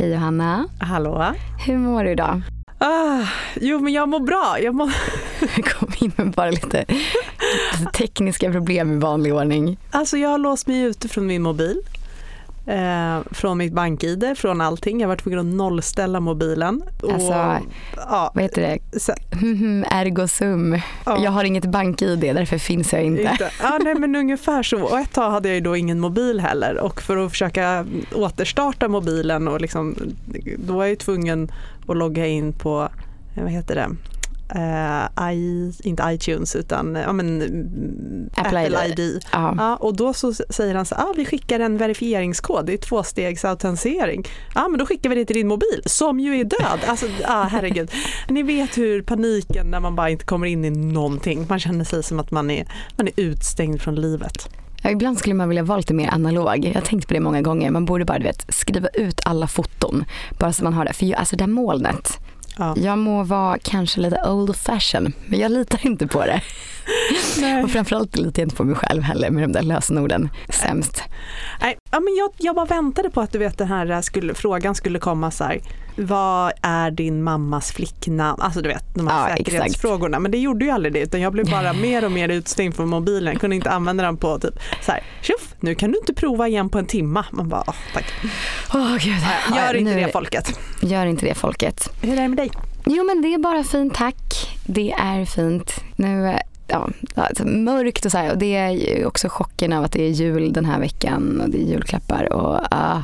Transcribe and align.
Hej 0.00 0.12
Johanna. 0.12 0.68
Hallå. 0.78 1.34
Hur 1.66 1.78
mår 1.78 2.04
du 2.04 2.10
idag? 2.10 2.42
Ah, 2.78 3.26
jo 3.60 3.78
men 3.78 3.92
jag 3.92 4.08
mår 4.08 4.20
bra. 4.20 4.56
Jag 4.60 4.74
mår... 4.74 4.90
kom 5.62 5.88
in 6.00 6.12
med 6.16 6.30
bara 6.30 6.50
lite, 6.50 6.84
tekniska 7.92 8.52
problem 8.52 8.92
i 8.92 8.98
vanlig 8.98 9.34
ordning. 9.34 9.78
Alltså 9.90 10.16
jag 10.16 10.28
har 10.28 10.38
låst 10.38 10.66
mig 10.66 10.82
ute 10.82 11.08
från 11.08 11.26
min 11.26 11.42
mobil. 11.42 11.80
Eh, 12.70 13.18
från 13.30 13.58
mitt 13.58 13.72
bank-id, 13.72 14.32
från 14.36 14.60
allting. 14.60 15.00
Jag 15.00 15.08
varit 15.08 15.22
tvungen 15.22 15.38
att 15.40 15.46
nollställa 15.46 16.20
mobilen. 16.20 16.82
Och, 17.02 17.12
Alltså, 17.12 17.32
ja, 17.96 18.30
Vad 18.34 18.42
heter 18.42 18.62
det? 18.62 19.00
så, 19.00 19.12
Ergo 19.90 20.28
sum. 20.28 20.78
ja, 21.06 21.18
Jag 21.24 21.30
har 21.30 21.44
inget 21.44 21.64
bank-id, 21.64 22.18
därför 22.20 22.58
finns 22.58 22.92
jag 22.92 23.02
inte. 23.02 23.22
inte. 23.22 23.50
Ja, 23.62 23.78
nej, 23.84 23.94
men 23.94 24.16
ungefär 24.16 24.62
så. 24.62 24.82
Och 24.82 24.98
ett 24.98 25.12
tag 25.12 25.30
hade 25.30 25.48
jag 25.48 25.54
ju 25.54 25.60
då 25.60 25.76
ingen 25.76 26.00
mobil 26.00 26.40
heller 26.40 26.78
och 26.78 27.02
för 27.02 27.16
att 27.16 27.30
försöka 27.30 27.86
återstarta 28.14 28.88
mobilen 28.88 29.48
och 29.48 29.60
liksom, 29.60 29.96
då 30.58 30.74
var 30.74 30.82
jag 30.82 30.90
ju 30.90 30.96
tvungen 30.96 31.50
att 31.88 31.96
logga 31.96 32.26
in 32.26 32.52
på, 32.52 32.88
eh, 33.36 33.42
vad 33.42 33.52
heter 33.52 33.74
det, 33.74 33.88
Eh, 34.54 35.32
I, 35.32 35.72
inte 35.82 36.02
iTunes 36.06 36.56
utan 36.56 36.94
ja, 36.94 37.12
men, 37.12 37.42
mm, 37.42 38.30
Apple 38.34 38.60
Apple, 38.60 38.86
ID. 38.86 38.98
ID. 38.98 39.24
Ja. 39.32 39.54
Ja, 39.58 39.76
och 39.76 39.96
då 39.96 40.12
så 40.12 40.34
säger 40.34 40.74
han 40.74 40.86
så 40.86 40.94
ah, 40.94 41.12
vi 41.16 41.24
skickar 41.24 41.60
en 41.60 41.76
verifieringskod, 41.76 42.66
det 42.66 42.72
är 42.72 42.76
tvåstegsautentisering. 42.76 44.24
Ja, 44.54 44.68
men 44.68 44.78
då 44.78 44.86
skickar 44.86 45.10
vi 45.10 45.16
det 45.16 45.24
till 45.24 45.36
din 45.36 45.48
mobil 45.48 45.82
som 45.86 46.20
ju 46.20 46.40
är 46.40 46.44
död. 46.44 46.80
Alltså, 46.86 47.06
ah, 47.24 47.42
herregud. 47.42 47.90
Ni 48.28 48.42
vet 48.42 48.78
hur 48.78 49.02
paniken 49.02 49.66
när 49.66 49.80
man 49.80 49.96
bara 49.96 50.10
inte 50.10 50.24
kommer 50.24 50.46
in 50.46 50.64
i 50.64 50.70
någonting. 50.70 51.46
Man 51.48 51.60
känner 51.60 51.84
sig 51.84 52.02
som 52.02 52.20
att 52.20 52.30
man 52.30 52.50
är, 52.50 52.66
man 52.96 53.08
är 53.08 53.12
utstängd 53.16 53.80
från 53.80 53.94
livet. 53.94 54.48
Ja, 54.82 54.90
ibland 54.90 55.18
skulle 55.18 55.34
man 55.34 55.48
vilja 55.48 55.62
vara 55.62 55.78
lite 55.78 55.94
mer 55.94 56.14
analog. 56.14 56.64
Jag 56.64 56.74
har 56.74 56.80
tänkt 56.80 57.08
på 57.08 57.14
det 57.14 57.20
många 57.20 57.42
gånger. 57.42 57.70
Man 57.70 57.84
borde 57.84 58.04
bara 58.04 58.18
du 58.18 58.24
vet, 58.24 58.54
skriva 58.54 58.88
ut 58.88 59.20
alla 59.24 59.46
foton. 59.46 60.04
Bara 60.38 60.52
så 60.52 60.64
man 60.64 60.72
har 60.72 60.84
det. 60.84 60.92
För 60.92 61.06
ju, 61.06 61.14
alltså 61.14 61.36
det 61.36 61.44
här 61.44 61.48
molnet. 61.48 62.18
Ja. 62.58 62.74
Jag 62.76 62.98
må 62.98 63.22
vara 63.22 63.58
kanske 63.58 64.00
lite 64.00 64.22
old 64.28 64.56
fashion. 64.56 65.12
Men 65.26 65.38
jag 65.38 65.52
litar 65.52 65.86
inte 65.86 66.06
på 66.06 66.26
det. 66.26 66.40
Nej. 67.40 67.64
Och 67.64 67.70
framförallt 67.70 68.16
litar 68.16 68.42
jag 68.42 68.46
inte 68.46 68.56
på 68.56 68.64
mig 68.64 68.76
själv 68.76 69.02
heller 69.02 69.30
med 69.30 69.42
de 69.42 69.52
där 69.52 69.62
lösenorden. 69.62 70.28
Sämst. 70.48 71.02
Nej, 71.60 71.76
ja, 71.90 72.00
men 72.00 72.14
jag, 72.16 72.30
jag 72.36 72.54
bara 72.54 72.66
väntade 72.66 73.10
på 73.10 73.20
att 73.20 73.32
du 73.32 73.38
vet 73.38 73.58
den 73.58 73.68
här 73.68 74.02
skulle, 74.02 74.34
frågan 74.34 74.74
skulle 74.74 74.98
komma 74.98 75.30
så 75.30 75.44
här. 75.44 75.60
Vad 76.02 76.52
är 76.62 76.90
din 76.90 77.22
mammas 77.22 77.72
flicknamn? 77.72 78.40
Alltså 78.40 78.60
du 78.62 78.68
vet 78.68 78.84
de 78.94 79.06
här 79.06 79.28
Ja, 79.28 79.34
exakt. 79.34 79.50
säkerhetsfrågorna. 79.50 80.18
Men 80.18 80.30
det 80.30 80.38
gjorde 80.38 80.64
ju 80.64 80.70
aldrig 80.70 80.92
det 80.92 81.00
utan 81.00 81.20
jag 81.20 81.32
blev 81.32 81.50
bara 81.50 81.72
mer 81.82 82.04
och 82.04 82.12
mer 82.12 82.28
utstängd 82.28 82.76
från 82.76 82.88
mobilen. 82.88 83.32
Jag 83.32 83.40
kunde 83.40 83.56
inte 83.56 83.70
använda 83.70 84.04
den 84.04 84.16
på 84.16 84.38
typ 84.38 84.54
så 84.82 84.92
här. 84.92 85.00
Tjoff, 85.22 85.54
nu 85.60 85.74
kan 85.74 85.92
du 85.92 85.98
inte 85.98 86.14
prova 86.14 86.48
igen 86.48 86.68
på 86.68 86.78
en 86.78 86.86
timma. 86.86 87.24
Man 87.30 87.48
bara, 87.48 87.64
åh, 87.66 87.74
tack. 87.94 88.04
Åh 88.74 88.92
gud. 88.96 89.14
Gör 89.56 89.74
inte 89.74 89.94
nu- 89.94 90.00
det 90.00 90.12
folket. 90.12 90.60
Gör 90.82 91.06
inte 91.06 91.26
det 91.26 91.34
folket. 91.34 91.88
Hur 92.02 92.12
är 92.12 92.22
det 92.22 92.28
med 92.28 92.38
dig? 92.38 92.50
Jo 92.86 93.04
men 93.04 93.22
det 93.22 93.34
är 93.34 93.38
bara 93.38 93.64
fint 93.64 93.94
tack. 93.94 94.56
Det 94.66 94.92
är 94.92 95.24
fint. 95.24 95.84
Nu, 95.96 96.26
eh, 96.28 96.36
ja, 96.70 96.88
alltså, 97.14 97.46
mörkt 97.46 98.04
och 98.04 98.12
så 98.12 98.18
här. 98.18 98.32
Och 98.32 98.38
det 98.38 98.56
är 98.56 98.70
ju 98.70 99.04
också 99.06 99.28
chocken 99.28 99.72
av 99.72 99.84
att 99.84 99.92
det 99.92 100.02
är 100.02 100.10
jul 100.10 100.52
den 100.52 100.64
här 100.64 100.80
veckan 100.80 101.40
och 101.40 101.50
det 101.50 101.58
är 101.58 101.66
julklappar. 101.66 102.32
Och, 102.32 102.60
ah, 102.70 103.02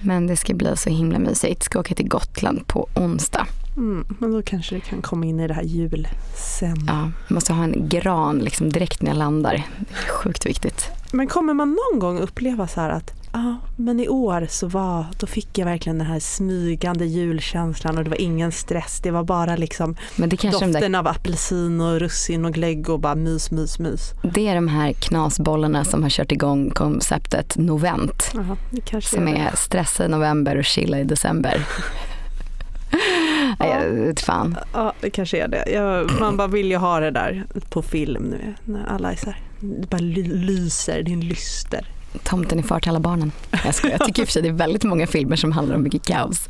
men 0.00 0.26
det 0.26 0.36
ska 0.36 0.54
bli 0.54 0.76
så 0.76 0.90
himla 0.90 1.18
mysigt. 1.18 1.62
Ska 1.62 1.80
åka 1.80 1.94
till 1.94 2.08
Gotland 2.08 2.66
på 2.66 2.88
onsdag. 2.94 3.46
Mm, 3.76 4.04
men 4.18 4.32
då 4.32 4.42
kanske 4.42 4.74
det 4.74 4.80
kan 4.80 5.02
komma 5.02 5.26
in 5.26 5.40
i 5.40 5.48
det 5.48 5.54
här 5.54 5.62
jul 5.62 6.08
sen. 6.58 6.84
Ja, 6.86 7.10
jag 7.28 7.34
måste 7.34 7.52
ha 7.52 7.64
en 7.64 7.88
gran 7.88 8.38
liksom 8.38 8.72
direkt 8.72 9.02
när 9.02 9.10
jag 9.10 9.18
landar. 9.18 9.52
Det 9.78 9.94
är 9.94 10.12
sjukt 10.12 10.46
viktigt. 10.46 10.88
Men 11.12 11.26
kommer 11.28 11.54
man 11.54 11.68
någon 11.68 12.00
gång 12.00 12.18
uppleva 12.18 12.68
så 12.68 12.80
här 12.80 12.90
att 12.90 13.21
ja, 13.32 13.56
men 13.76 14.00
i 14.00 14.08
år 14.08 14.46
så 14.50 14.66
var, 14.66 15.06
då 15.18 15.26
fick 15.26 15.58
jag 15.58 15.66
verkligen 15.66 15.98
den 15.98 16.06
här 16.06 16.20
smygande 16.20 17.04
julkänslan 17.06 17.98
och 17.98 18.04
det 18.04 18.10
var 18.10 18.20
ingen 18.20 18.52
stress. 18.52 19.00
Det 19.02 19.10
var 19.10 19.24
bara 19.24 19.56
liksom 19.56 19.96
de 20.16 20.26
där, 20.26 20.50
doften 20.52 20.94
av 20.94 21.06
apelsin 21.06 21.80
och 21.80 22.00
russin 22.00 22.44
och 22.44 22.52
glögg 22.54 22.88
och 22.90 23.00
bara 23.00 23.14
mys, 23.14 23.50
mys, 23.50 23.78
mys. 23.78 24.10
det 24.34 24.48
är 24.48 24.54
de 24.54 24.68
här 24.68 24.92
knasbollarna 24.92 25.84
som 25.84 26.02
har 26.02 26.10
kört 26.10 26.32
igång 26.32 26.70
konceptet 26.70 27.56
Novent. 27.58 28.32
Kanske 28.84 29.14
Som 29.16 29.28
är 29.28 29.34
är 29.36 29.56
stressa 29.56 30.04
i 30.04 30.08
november 30.08 30.56
och 30.56 30.64
chilla 30.64 30.98
i 31.00 31.04
december. 31.04 31.66
ja. 33.58 33.66
Jag 33.84 33.90
vet 33.90 34.20
fan. 34.20 34.56
Ja, 34.72 34.92
det 35.00 35.10
kanske 35.10 35.38
är 35.44 35.48
det. 35.48 35.70
Jag, 35.72 36.10
man 36.20 36.36
bara 36.36 36.48
vill 36.48 36.70
ju 36.70 36.76
ha 36.76 37.00
det 37.00 37.10
där 37.10 37.44
på 37.70 37.82
film 37.82 38.22
nu 38.22 38.54
när 38.64 38.86
alla 38.86 39.12
är 39.12 39.16
så 39.16 39.26
här, 39.26 39.40
det 39.60 39.90
bara 39.90 39.98
ly- 40.00 40.34
lyser, 40.46 41.02
det 41.02 41.10
är 41.10 41.12
en 41.12 41.20
lyster. 41.28 41.86
Tomten 42.24 42.58
är 42.58 42.62
far 42.62 42.80
till 42.80 42.88
alla 42.88 43.00
barnen. 43.00 43.32
Jag 43.64 43.74
skojar. 43.74 43.96
Jag 43.98 44.06
tycker 44.06 44.22
i 44.22 44.24
och 44.24 44.28
för 44.28 44.32
sig 44.32 44.42
det 44.42 44.48
är 44.48 44.52
väldigt 44.52 44.84
många 44.84 45.06
filmer 45.06 45.36
som 45.36 45.52
handlar 45.52 45.76
om 45.76 45.82
mycket 45.82 46.06
kaos. 46.06 46.48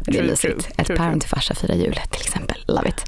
Det 0.00 0.10
är 0.10 0.14
True, 0.14 0.30
mysigt. 0.30 0.40
true, 0.62 0.74
Ett 0.78 0.86
true, 0.86 0.96
päron 0.98 1.20
till 1.20 1.28
farsa 1.28 1.54
firar 1.54 1.74
jul 1.74 1.98
till 2.10 2.20
exempel. 2.20 2.56
Love 2.66 2.88
it. 2.88 3.04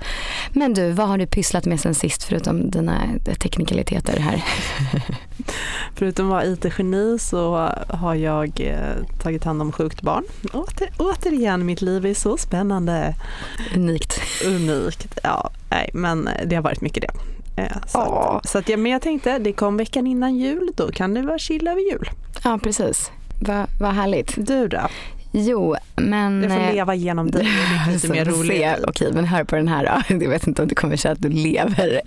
Men 0.53 0.75
du, 0.75 0.91
vad 0.93 1.09
har 1.09 1.19
du 1.19 1.27
pysslat 1.27 1.65
med 1.65 1.81
sen 1.81 1.95
sist 1.95 2.25
förutom 2.25 2.71
dina 2.71 3.03
teknikaliteter 3.39 4.21
här? 4.21 4.45
Förutom 5.95 6.27
att 6.27 6.31
vara 6.31 6.45
IT-geni 6.45 7.19
så 7.19 7.71
har 7.89 8.15
jag 8.15 8.61
eh, 8.61 9.05
tagit 9.23 9.45
hand 9.45 9.63
om 9.63 9.73
sjukt 9.73 10.03
barn. 10.03 10.25
Åter, 10.53 10.89
återigen, 10.99 11.67
mitt 11.67 11.83
liv 11.83 12.07
är 12.07 12.15
så 12.15 12.37
spännande. 12.37 13.15
Unikt. 13.75 14.21
Unikt. 14.47 15.19
Ja, 15.23 15.51
nej, 15.71 15.91
men 15.93 16.29
det 16.47 16.55
har 16.57 16.63
varit 16.63 16.81
mycket 16.81 17.03
det. 17.03 17.11
Eh, 17.57 17.77
Så, 17.87 17.99
Åh. 17.99 18.37
att, 18.37 18.49
så 18.49 18.59
att, 18.59 18.69
ja, 18.69 18.77
men 18.77 18.93
jag 18.93 19.03
tänkte, 19.03 19.39
det 19.39 19.53
kom 19.53 19.77
veckan 19.77 20.07
innan 20.07 20.37
jul, 20.37 20.71
då 20.77 20.89
kan 20.93 21.15
det 21.15 21.23
vara 21.23 21.39
chill 21.39 21.69
över 21.69 21.93
jul. 21.93 22.11
Ja, 22.45 22.59
precis. 22.63 23.11
Vad 23.41 23.67
vad 23.81 23.95
härligt. 23.95 24.35
Du 24.37 24.69
då? 24.69 24.81
Jo, 25.33 25.77
men... 25.97 26.43
Jag 26.43 26.53
får 26.53 26.61
eh, 26.61 26.73
leva 26.73 26.95
genom 26.95 27.31
dig, 27.31 27.43
det 27.43 27.91
är 27.91 27.93
lite 27.93 27.99
Så 28.07 28.13
mer 28.13 28.25
roligt. 28.25 28.85
Okej, 28.89 29.13
men 29.13 29.25
hör 29.25 29.45
på 29.45 29.57
den 29.57 29.69
här 29.69 29.85
då. 30.09 30.15
Jag 30.25 30.31
vet 30.31 30.47
inte 30.47 30.63
om 30.63 30.69
du 30.69 30.75
kommer 30.75 30.97
säga 30.97 31.13
att 31.13 31.23
du 31.23 31.29
lever. 31.29 32.01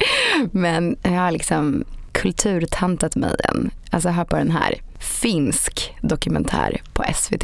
Men 0.52 0.98
jag 1.04 1.12
har 1.12 1.32
liksom 1.32 1.84
kulturtantat 2.12 3.16
mig 3.16 3.36
en. 3.44 3.72
Alltså 3.92 4.10
hör 4.10 4.24
på 4.26 4.36
den 4.36 4.52
här. 4.52 4.76
Finsk 5.00 5.96
dokumentär 6.02 6.82
på 6.94 7.04
SVT. 7.16 7.44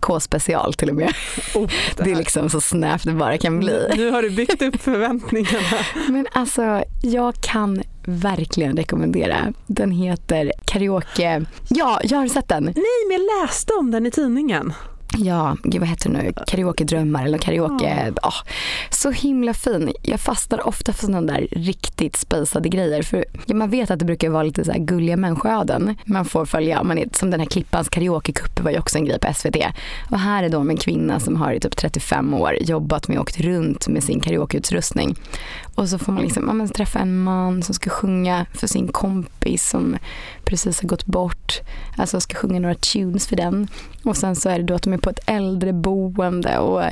K-special 0.00 0.74
till 0.74 0.90
och 0.90 0.96
med. 0.96 1.12
Oh, 1.54 1.68
Det 1.96 2.10
är 2.10 2.16
liksom 2.16 2.50
så 2.50 2.60
snävt 2.60 3.04
det 3.04 3.12
bara 3.12 3.38
kan 3.38 3.58
bli. 3.58 3.72
nu, 3.72 3.94
nu 3.96 4.10
har 4.10 4.22
du 4.22 4.30
byggt 4.30 4.62
upp 4.62 4.82
förväntningarna. 4.82 5.78
Men 6.08 6.26
alltså, 6.32 6.84
jag 7.02 7.34
kan 7.40 7.82
verkligen 8.04 8.76
rekommendera. 8.76 9.52
Den 9.66 9.90
heter 9.90 10.52
Karaoke. 10.64 11.44
Ja, 11.68 12.00
jag 12.04 12.18
har 12.18 12.28
sett 12.28 12.48
den. 12.48 12.64
Nej, 12.64 12.74
men 13.08 13.12
jag 13.20 13.42
läste 13.42 13.72
om 13.72 13.90
den 13.90 14.06
i 14.06 14.10
tidningen. 14.10 14.72
Ja, 15.16 15.56
gud 15.62 15.80
vad 15.80 15.88
heter 15.88 16.10
det 16.10 16.22
nu? 16.22 16.32
Karaoke-drömmar 16.46 17.24
eller 17.24 17.38
karaoke. 17.38 18.12
Ja. 18.22 18.32
så 18.90 19.10
himla 19.10 19.54
fin. 19.54 19.92
Jag 20.02 20.20
fastnar 20.20 20.66
ofta 20.66 20.92
för 20.92 21.06
sådana 21.06 21.32
där 21.32 21.48
riktigt 21.50 22.16
spejsade 22.16 22.68
grejer. 22.68 23.02
För 23.02 23.24
man 23.54 23.70
vet 23.70 23.90
att 23.90 23.98
det 23.98 24.04
brukar 24.04 24.30
vara 24.30 24.42
lite 24.42 24.64
så 24.64 24.72
här 24.72 24.78
gulliga 24.78 25.16
människoöden 25.16 25.96
man 26.04 26.24
får 26.24 26.46
följa. 26.46 26.82
Man 26.82 26.98
är, 26.98 27.08
som 27.12 27.30
den 27.30 27.40
här 27.40 27.46
Klippans 27.46 27.88
karaokecup 27.88 28.60
var 28.60 28.70
ju 28.70 28.78
också 28.78 28.98
en 28.98 29.04
grej 29.04 29.18
på 29.18 29.34
SVT. 29.34 29.56
Och 30.10 30.18
här 30.18 30.42
är 30.42 30.48
då 30.48 30.60
en 30.60 30.76
kvinna 30.76 31.20
som 31.20 31.36
har 31.36 31.52
i 31.52 31.60
typ 31.60 31.76
35 31.76 32.34
år 32.34 32.56
jobbat 32.60 33.08
med 33.08 33.18
och 33.18 33.22
åkt 33.22 33.40
runt 33.40 33.88
med 33.88 34.04
sin 34.04 34.20
karaokeutrustning. 34.20 35.14
Och 35.74 35.88
så 35.88 35.98
får 35.98 36.12
man 36.12 36.22
liksom, 36.22 36.44
ja, 36.46 36.52
men 36.52 36.68
träffa 36.68 36.98
en 36.98 37.22
man 37.22 37.62
som 37.62 37.74
ska 37.74 37.90
sjunga 37.90 38.46
för 38.54 38.66
sin 38.66 38.88
kompis 38.88 39.68
som 39.68 39.96
precis 40.44 40.80
har 40.80 40.88
gått 40.88 41.06
bort. 41.06 41.60
Alltså 41.96 42.20
ska 42.20 42.34
sjunga 42.34 42.60
några 42.60 42.74
tunes 42.74 43.26
för 43.26 43.36
den. 43.36 43.68
Och 44.04 44.16
sen 44.16 44.36
så 44.36 44.48
är 44.48 44.58
det 44.58 44.64
då 44.64 44.74
att 44.74 44.82
de 44.82 44.92
är 44.92 44.97
på 44.98 45.10
ett 45.10 45.20
äldreboende 45.26 46.58
och 46.58 46.82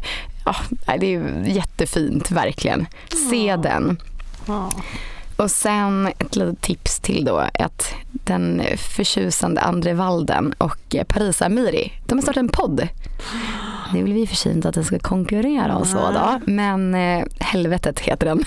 ja, 0.45 0.57
det 1.01 1.15
är 1.15 1.45
jättefint 1.47 2.31
verkligen. 2.31 2.87
Se 3.31 3.57
den. 3.57 3.99
Och 5.37 5.51
sen 5.51 6.07
ett 6.07 6.37
litet 6.37 6.61
tips 6.61 7.01
till 7.01 7.25
då 7.25 7.37
att 7.37 7.95
den 8.13 8.63
förtjusande 8.77 9.61
Andre 9.61 9.95
Walden 9.95 10.55
och 10.59 10.97
Parisa 11.09 11.47
Amiri, 11.47 11.93
de 12.07 12.15
har 12.15 12.23
startat 12.23 12.41
en 12.41 12.49
podd. 12.49 12.89
Nu 13.93 14.03
vill 14.03 14.13
vi 14.13 14.21
i 14.21 14.25
och 14.25 14.29
för 14.29 14.37
sig 14.37 14.53
inte 14.53 14.69
att 14.69 14.75
den 14.75 14.85
ska 14.85 14.99
konkurrera 14.99 15.77
och 15.77 15.87
så 15.87 16.11
då, 16.11 16.41
men 16.45 16.95
eh, 16.95 17.25
Helvetet 17.41 18.01
heter 18.01 18.27
den. 18.27 18.45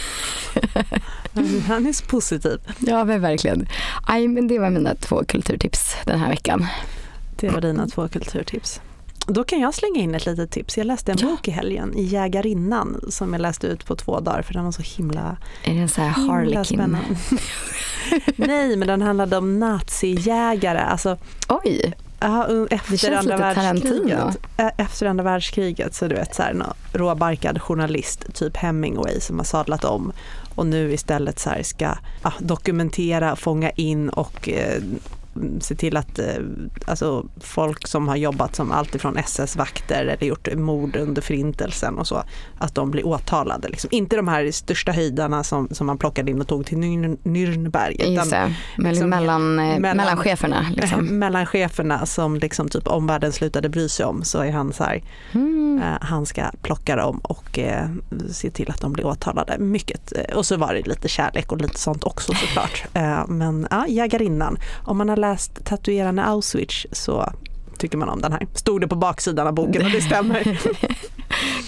Han 1.68 1.86
är 1.86 1.94
så 1.94 2.06
positiv. 2.06 2.60
Ja 2.80 3.04
men 3.04 3.22
verkligen. 3.22 3.68
Aj, 4.08 4.28
men 4.28 4.48
det 4.48 4.60
var 4.60 4.70
mina 4.70 4.96
två 4.96 5.24
kulturtips 5.28 5.96
den 6.06 6.20
här 6.20 6.30
veckan. 6.30 6.68
Det 7.36 7.50
var 7.50 7.62
dina 7.62 7.88
två 7.88 8.08
kulturtips. 8.08 8.82
Då 9.30 9.44
kan 9.44 9.60
jag 9.60 9.74
slänga 9.74 10.00
in 10.02 10.16
ett 10.16 10.26
litet 10.26 10.52
tips. 10.52 10.78
Jag 10.78 10.88
läste 10.88 11.12
en 11.12 11.18
Ja. 11.22 11.28
bok 11.28 11.48
i 11.48 11.52
helgen, 11.52 11.94
i 11.98 12.04
Jägarinnan, 12.04 13.02
som 13.10 13.34
jag 13.34 13.42
läste 13.42 13.68
ut 13.68 13.86
på 13.86 13.96
två 13.96 14.20
dagar 14.20 14.42
för 14.42 14.54
den 14.54 14.66
var 14.66 14.72
så 14.72 14.82
himla, 14.82 15.38
Är 15.64 15.74
det 15.74 15.80
en 15.80 15.90
sån 15.90 16.04
här 16.04 16.28
harlequin? 16.30 16.66
spännande. 16.66 17.16
Nej, 18.36 18.76
men 18.76 18.88
den 18.88 19.02
handlade 19.02 19.38
om 19.38 19.60
nazijägare. 19.60 20.80
Alltså, 20.80 21.18
Oj, 21.50 21.94
ja, 22.20 22.48
efter 22.70 23.12
andra 23.18 23.38
Tarantino. 23.54 24.16
världskriget. 24.16 24.78
Efter 24.78 25.06
andra 25.06 25.24
världskriget 25.24 25.96
så 25.96 26.08
du 26.08 26.16
vet 26.16 26.36
så 26.36 26.42
här, 26.44 26.54
nå- 26.54 26.74
råbarkad 26.94 27.62
journalist, 27.62 28.34
typ 28.34 28.58
Hemingway 28.58 29.20
som 29.20 29.38
har 29.38 29.46
sadlat 29.46 29.84
om 29.86 30.12
och 30.56 30.66
nu 30.68 30.94
istället 30.94 31.40
så 31.40 31.50
ska 31.64 31.90
ja, 32.24 32.34
dokumentera, 32.40 33.36
fånga 33.36 33.70
in 33.70 34.10
och 34.10 34.50
eh, 34.50 34.82
se 35.60 35.76
till 35.76 35.98
att 35.98 36.20
eh, 36.20 36.26
alltså, 36.86 37.26
folk 37.40 37.88
som 37.88 38.08
har 38.08 38.16
jobbat 38.16 38.56
som 38.56 38.72
alltifrån 38.72 39.18
SS-vakter 39.18 40.06
eller 40.06 40.28
gjort 40.28 40.56
mord 40.56 40.96
under 40.96 41.22
förintelsen 41.22 41.98
och 41.98 42.08
så, 42.08 42.24
att 42.58 42.76
de 42.76 42.92
blir 42.92 43.08
åtalade. 43.08 43.68
Liksom. 43.68 43.90
Inte 43.94 44.16
de 44.16 44.28
här 44.28 44.52
största 44.52 44.92
höjdarna 44.92 45.44
som, 45.44 45.68
som 45.72 45.88
man 45.88 45.98
plockade 45.98 46.32
in 46.32 46.42
och 46.42 46.48
tog 46.48 46.66
till 46.66 46.78
Nürnberg. 46.78 48.16
Just 48.16 48.32
det, 48.32 48.54
liksom, 48.78 49.10
mellan, 49.10 49.60
eh, 49.60 49.66
mellan, 49.66 49.98
mellan 49.98 50.18
cheferna. 50.18 50.66
Liksom. 50.76 51.06
Mellan 51.20 51.46
cheferna 51.46 52.06
som 52.06 52.36
liksom 52.36 52.70
typ 52.70 52.88
omvärlden 52.88 53.32
slutade 53.32 53.70
bry 53.70 53.90
sig 53.90 54.06
om 54.06 54.24
så 54.24 54.40
är 54.40 54.52
han 54.52 54.74
så 54.74 54.84
här, 54.84 55.04
mm. 55.32 55.82
eh, 55.84 55.98
han 56.02 56.26
ska 56.26 56.52
plocka 56.62 56.96
dem 56.96 57.20
och 57.20 57.60
eh, 57.60 57.90
se 58.32 58.50
till 58.50 58.70
att 58.70 58.82
de 58.82 58.94
blir 58.94 59.06
åtalade. 59.06 59.58
Mycket. 59.58 60.14
Eh, 60.18 60.38
och 60.38 60.46
så 60.46 60.58
var 60.58 60.74
det 60.74 60.88
lite 60.88 61.08
kärlek 61.08 61.52
och 61.52 61.62
lite 61.62 61.80
sånt 61.80 62.04
också 62.04 62.34
såklart. 62.34 62.86
Eh, 62.94 63.28
men 63.28 63.68
ja, 63.72 63.88
jägarinnan. 63.88 64.58
Om 64.86 64.98
man 64.98 65.10
har 65.10 65.18
läst 65.18 65.29
Tatuerarna 65.38 66.26
Auschwitz 66.26 66.86
så 66.92 67.34
tycker 67.78 67.98
man 67.98 68.10
om 68.10 68.22
den 68.22 68.32
här. 68.32 68.48
Stod 68.54 68.82
det 68.82 68.88
på 68.88 68.96
baksidan 68.96 69.48
av 69.48 69.54
boken 69.54 69.86
och 69.86 69.92
det 69.92 70.02
stämmer. 70.02 70.44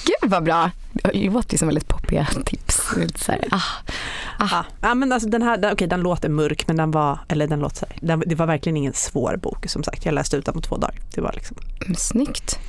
Gud 0.05 0.31
vad 0.31 0.43
bra. 0.43 0.71
Det 0.93 1.29
låter 1.29 1.53
ju 1.53 1.57
som 1.57 1.67
väldigt 1.67 1.87
poppiga 1.87 2.27
tips. 2.45 2.81
Så 3.15 3.31
här, 3.31 3.47
ah, 3.51 3.61
ah. 4.37 4.63
Ja, 4.81 4.93
men 4.93 5.11
alltså 5.11 5.29
den 5.29 5.41
här, 5.41 5.73
okay, 5.73 5.87
den 5.87 6.01
låter 6.01 6.29
mörk 6.29 6.67
men 6.67 6.77
den 6.77 6.91
var, 6.91 7.19
eller 7.27 7.47
den 7.47 7.59
låter, 7.59 7.89
den, 7.99 8.23
det 8.25 8.35
var 8.35 8.45
verkligen 8.45 8.77
ingen 8.77 8.93
svår 8.93 9.37
bok 9.37 9.69
som 9.69 9.83
sagt. 9.83 10.05
Jag 10.05 10.13
läste 10.13 10.37
ut 10.37 10.45
den 10.45 10.53
på 10.53 10.61
två 10.61 10.77
dagar. 10.77 10.95
Det 11.15 11.21
var 11.21 11.33
liksom. 11.33 11.57
Snyggt. 11.97 12.59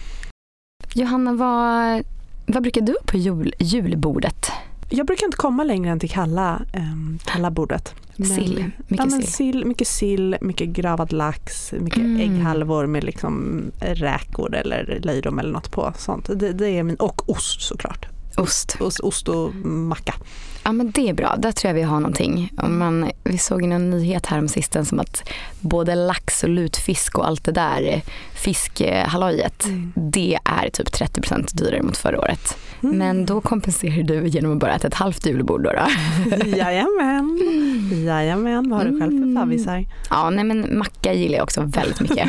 Johanna, 0.95 1.33
vad, 1.33 2.05
vad 2.47 2.63
brukar 2.63 2.81
du 2.81 2.97
på 3.07 3.17
jul, 3.17 3.55
julbordet? 3.59 4.53
Jag 4.95 5.07
brukar 5.07 5.27
inte 5.27 5.37
komma 5.37 5.65
längre 5.65 5.91
än 5.91 6.01
till 6.01 6.11
kalla, 6.11 6.63
um, 6.77 7.19
kalla 7.25 7.51
bordet. 7.51 7.95
Men, 8.17 8.29
sill, 8.29 8.71
mycket 8.89 9.13
ja, 9.13 9.21
sill. 9.21 9.33
sill. 9.33 9.65
Mycket 9.65 9.89
sill, 9.89 10.37
mycket 10.41 10.69
gravad 10.69 11.13
lax, 11.13 11.73
mycket 11.73 11.99
mm. 11.99 12.21
ägghalvor 12.21 12.87
med 12.87 13.05
liksom 13.05 13.63
räkor 13.81 14.55
eller 14.55 15.01
löjrom 15.03 15.39
eller 15.39 15.53
något 15.53 15.71
på. 15.71 15.93
Sånt. 15.99 16.31
Det, 16.35 16.53
det, 16.53 16.69
är 16.69 16.83
min, 16.83 16.97
och 16.97 17.31
ost 17.31 17.63
såklart. 17.63 18.07
Ost. 18.37 18.77
Ost, 18.81 19.01
ost 19.01 19.29
och 19.29 19.55
macka. 19.65 20.15
Ja 20.65 20.73
men 20.73 20.91
det 20.91 21.09
är 21.09 21.13
bra, 21.15 21.37
där 21.39 21.53
tror 21.53 21.69
jag 21.69 21.75
vi 21.75 21.83
har 21.83 22.01
någonting. 22.01 22.53
Om 22.57 22.79
man, 22.79 23.11
vi 23.25 23.39
såg 23.39 23.63
en 23.63 23.91
nyhet 23.91 24.27
här 24.27 24.39
om 24.39 24.49
sisten 24.49 24.85
som 24.85 25.01
att 25.01 25.29
både 25.61 25.95
lax 25.95 26.43
och 26.43 26.49
lutfisk 26.49 27.19
och 27.19 27.27
allt 27.27 27.45
det 27.45 27.53
där 27.53 28.03
fiskhallojet, 28.35 29.65
mm. 29.65 29.93
det 29.95 30.39
är 30.45 30.69
typ 30.71 30.89
30% 30.89 31.57
dyrare 31.57 31.83
mot 31.83 31.97
förra 31.97 32.21
året. 32.21 32.57
Mm. 32.83 32.99
Men 32.99 33.27
då 33.27 33.41
kompenserar 33.41 34.03
du 34.03 34.27
genom 34.27 34.53
att 34.53 34.59
bara 34.59 34.75
äta 34.75 34.89
ett 34.89 34.95
halvt 34.95 35.27
julbord 35.27 35.63
då? 35.63 35.73
då. 35.73 36.47
Jajamän. 36.57 37.41
Jajamän, 38.07 38.71
vad 38.71 38.79
har 38.79 38.89
du 38.89 39.01
själv 39.01 39.11
för 39.11 39.17
mm. 39.17 39.37
favvisar? 39.37 39.85
Ja, 40.11 40.31
nej 40.31 40.45
men 40.45 40.79
macka 40.79 41.13
gillar 41.13 41.37
jag 41.37 41.45
också 41.45 41.63
väldigt 41.63 42.01
mycket. 42.01 42.29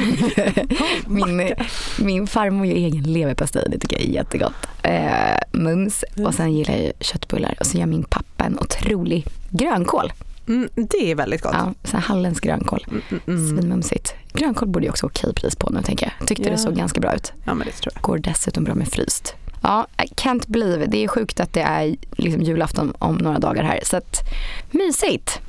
min, 1.07 1.53
min 1.99 2.27
farmor 2.27 2.65
gör 2.65 2.75
egen 2.75 3.03
leverpastej, 3.03 3.67
det 3.69 3.79
tycker 3.79 3.95
jag 3.95 4.05
är 4.05 4.13
jättegott. 4.13 4.67
Eh, 4.83 5.37
mums 5.51 6.03
och 6.25 6.33
sen 6.33 6.53
gillar 6.53 6.75
jag 6.75 6.91
köttbullar 6.99 7.55
och 7.59 7.65
så 7.65 7.77
gör 7.77 7.85
min 7.85 8.03
pappa 8.03 8.22
en 8.43 8.59
otrolig 8.59 9.25
grönkål. 9.49 10.13
Mm, 10.47 10.69
det 10.75 11.11
är 11.11 11.15
väldigt 11.15 11.41
gott. 11.41 11.53
Ja, 11.53 11.73
så 11.83 11.97
halländsk 11.97 12.43
grönkål. 12.43 12.85
Mm, 12.89 13.01
mm, 13.09 13.21
mm. 13.27 13.49
Svinmumsigt. 13.49 14.13
Grönkål 14.33 14.67
borde 14.67 14.85
ju 14.85 14.89
också 14.89 15.05
okej 15.05 15.33
pris 15.33 15.55
på 15.55 15.69
nu 15.69 15.81
tänker 15.81 16.13
jag. 16.19 16.27
Tyckte 16.27 16.43
ja. 16.43 16.51
det 16.51 16.57
såg 16.57 16.75
ganska 16.75 16.99
bra 16.99 17.15
ut. 17.15 17.33
Ja, 17.45 17.53
men 17.53 17.67
det 17.67 17.73
tror 17.73 17.93
jag. 17.95 18.03
Går 18.03 18.17
dessutom 18.17 18.63
bra 18.63 18.75
med 18.75 18.87
fryst. 18.87 19.35
Ja, 19.61 19.87
I 20.03 20.07
can't 20.07 20.43
believe. 20.47 20.85
Det 20.85 21.03
är 21.03 21.07
sjukt 21.07 21.39
att 21.39 21.53
det 21.53 21.61
är 21.61 21.95
liksom 22.11 22.41
julafton 22.41 22.93
om 22.99 23.15
några 23.15 23.39
dagar 23.39 23.63
här. 23.63 23.79
Så 23.83 23.97
att, 23.97 24.19
mysigt. 24.71 25.41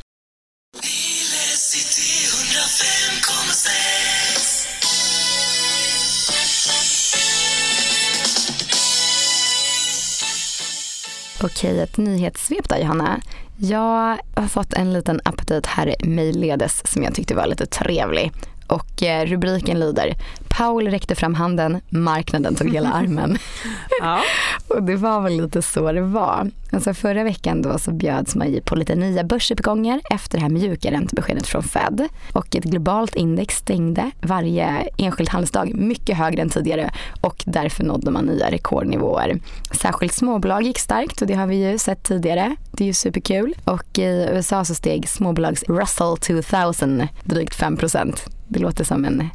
Okej, 11.42 11.80
ett 11.80 11.96
nyhetssvep 11.96 12.68
då 12.68 12.76
Johanna. 12.76 13.20
Jag 13.56 14.18
har 14.34 14.48
fått 14.48 14.72
en 14.72 14.92
liten 14.92 15.20
aptit 15.24 15.66
här 15.66 15.94
mejlledes 16.04 16.92
som 16.92 17.02
jag 17.02 17.14
tyckte 17.14 17.34
var 17.34 17.46
lite 17.46 17.66
trevlig. 17.66 18.32
Och 18.66 19.02
eh, 19.02 19.26
rubriken 19.26 19.80
lyder 19.80 20.14
Paul 20.56 20.88
räckte 20.88 21.14
fram 21.14 21.34
handen, 21.34 21.80
marknaden 21.88 22.54
tog 22.54 22.72
hela 22.72 22.92
armen. 22.92 23.38
ja. 24.00 24.20
och 24.68 24.82
det 24.82 24.96
var 24.96 25.20
väl 25.20 25.42
lite 25.42 25.62
så 25.62 25.92
det 25.92 26.00
var. 26.00 26.50
Alltså 26.72 26.94
förra 26.94 27.24
veckan 27.24 27.62
då 27.62 27.78
så 27.78 27.92
bjöds 27.92 28.36
man 28.36 28.52
ju 28.52 28.60
på 28.60 28.76
lite 28.76 28.94
nya 28.94 29.24
börsuppgångar 29.24 30.00
efter 30.10 30.38
det 30.38 30.42
här 30.42 30.50
mjuka 30.50 30.90
räntebeskedet 30.90 31.46
från 31.46 31.62
Fed. 31.62 32.08
Och 32.32 32.56
ett 32.56 32.64
globalt 32.64 33.14
index 33.14 33.56
stängde 33.56 34.10
varje 34.20 34.66
enskild 34.98 35.28
handelsdag 35.28 35.74
mycket 35.74 36.16
högre 36.16 36.42
än 36.42 36.50
tidigare 36.50 36.90
och 37.20 37.42
därför 37.46 37.84
nådde 37.84 38.10
man 38.10 38.24
nya 38.24 38.50
rekordnivåer. 38.50 39.40
Särskilt 39.72 40.12
småbolag 40.12 40.62
gick 40.62 40.78
starkt 40.78 41.22
och 41.22 41.26
det 41.26 41.34
har 41.34 41.46
vi 41.46 41.70
ju 41.70 41.78
sett 41.78 42.02
tidigare. 42.02 42.56
Det 42.70 42.84
är 42.84 42.88
ju 42.88 42.94
superkul. 42.94 43.54
Och 43.64 43.98
i 43.98 44.28
USA 44.32 44.64
så 44.64 44.74
steg 44.74 45.08
småbolags 45.08 45.62
Russell 45.62 46.16
2000 46.16 47.06
drygt 47.24 47.60
5% 47.60 48.18
Det 48.48 48.58
låter 48.58 48.84
som 48.84 49.04
en 49.04 49.30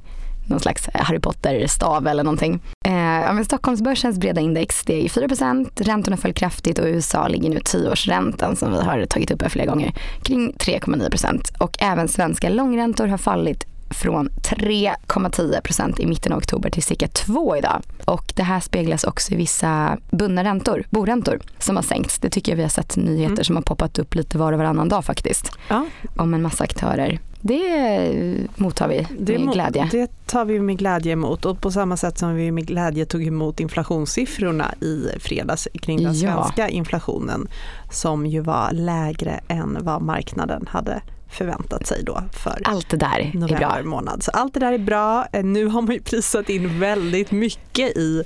någon 0.50 0.60
slags 0.60 0.90
Harry 0.94 1.19
Potter-stav 1.19 2.07
eller 2.07 2.24
någonting. 2.24 2.62
Eh, 2.86 2.94
ja, 2.94 3.34
men 3.34 3.46
Stockholmsbörsens 3.46 4.18
breda 4.18 4.42
index 4.42 4.80
steg 4.80 5.07
4% 5.12 5.69
räntorna 5.75 6.18
föll 6.18 6.34
kraftigt 6.34 6.80
och 6.80 6.86
USA 6.86 7.28
ligger 7.28 7.50
nu 7.50 7.60
10-årsräntan 7.60 8.56
som 8.56 8.72
vi 8.72 8.81
har 8.81 9.06
tagit 9.06 9.31
upp 9.31 9.42
här 9.42 9.50
flera 9.50 9.66
gånger 9.66 9.94
kring 10.24 10.54
3,9% 10.54 11.57
och 11.57 11.78
även 11.80 12.07
svenska 12.07 12.50
långräntor 12.50 13.07
har 13.07 13.18
fallit 13.18 13.66
från 13.90 14.30
3,10% 14.30 16.01
i 16.01 16.06
mitten 16.06 16.31
av 16.31 16.38
oktober 16.38 16.69
till 16.69 16.84
cirka 16.84 17.07
2 17.07 17.57
idag. 17.57 17.81
Och 18.06 18.34
det 18.36 18.44
här 18.44 18.60
speglas 18.60 19.04
också 19.04 19.34
i 19.34 19.36
vissa 19.36 19.98
bundna 20.12 20.44
räntor, 20.44 20.84
boräntor, 20.90 21.40
som 21.60 21.75
har 21.75 21.84
sänkts. 21.84 22.19
Det 22.19 22.30
tycker 22.30 22.51
jag 22.51 22.57
vi 22.57 22.62
har 22.62 22.69
sett 22.69 22.98
nyheter 22.98 23.34
mm. 23.34 23.44
som 23.44 23.56
har 23.56 23.63
poppat 23.63 24.00
upp 24.00 24.16
lite 24.16 24.38
var 24.38 24.54
och 24.54 24.60
varannan 24.60 24.90
dag 24.90 25.06
faktiskt. 25.06 25.51
Ja. 25.68 25.86
Om 26.16 26.34
en 26.34 26.42
massa 26.42 26.63
aktörer 26.63 27.19
det 27.41 28.47
mottar 28.56 28.88
vi 28.88 28.95
med 28.95 29.07
det, 29.19 29.53
glädje. 29.53 29.89
Det 29.91 30.25
tar 30.25 30.45
vi 30.45 30.59
med 30.59 30.77
glädje 30.77 31.13
emot 31.13 31.45
och 31.45 31.62
på 31.62 31.71
samma 31.71 31.97
sätt 31.97 32.18
som 32.18 32.36
vi 32.36 32.51
med 32.51 32.68
glädje 32.68 33.06
tog 33.06 33.27
emot 33.27 33.59
inflationssiffrorna 33.59 34.74
i 34.81 35.19
fredags 35.19 35.68
kring 35.81 36.03
den 36.03 36.19
ja. 36.19 36.33
svenska 36.33 36.69
inflationen 36.69 37.47
som 37.91 38.25
ju 38.25 38.39
var 38.39 38.71
lägre 38.71 39.39
än 39.47 39.77
vad 39.81 40.01
marknaden 40.01 40.67
hade 40.69 41.01
förväntat 41.29 41.88
sig 41.88 42.03
då 42.03 42.24
för 42.34 42.62
allt 42.63 42.89
det 42.89 42.98
där 42.98 43.31
november 43.34 43.55
är 43.55 43.84
bra. 43.84 43.89
månad. 43.89 44.24
Så 44.24 44.31
allt 44.31 44.53
det 44.53 44.60
där 44.60 44.74
är 44.74 44.77
bra. 44.77 45.27
Nu 45.43 45.65
har 45.65 45.81
man 45.81 45.93
ju 45.93 46.01
prisat 46.01 46.50
in 46.50 46.79
väldigt 46.79 47.31
mycket 47.31 47.98
i 47.98 48.24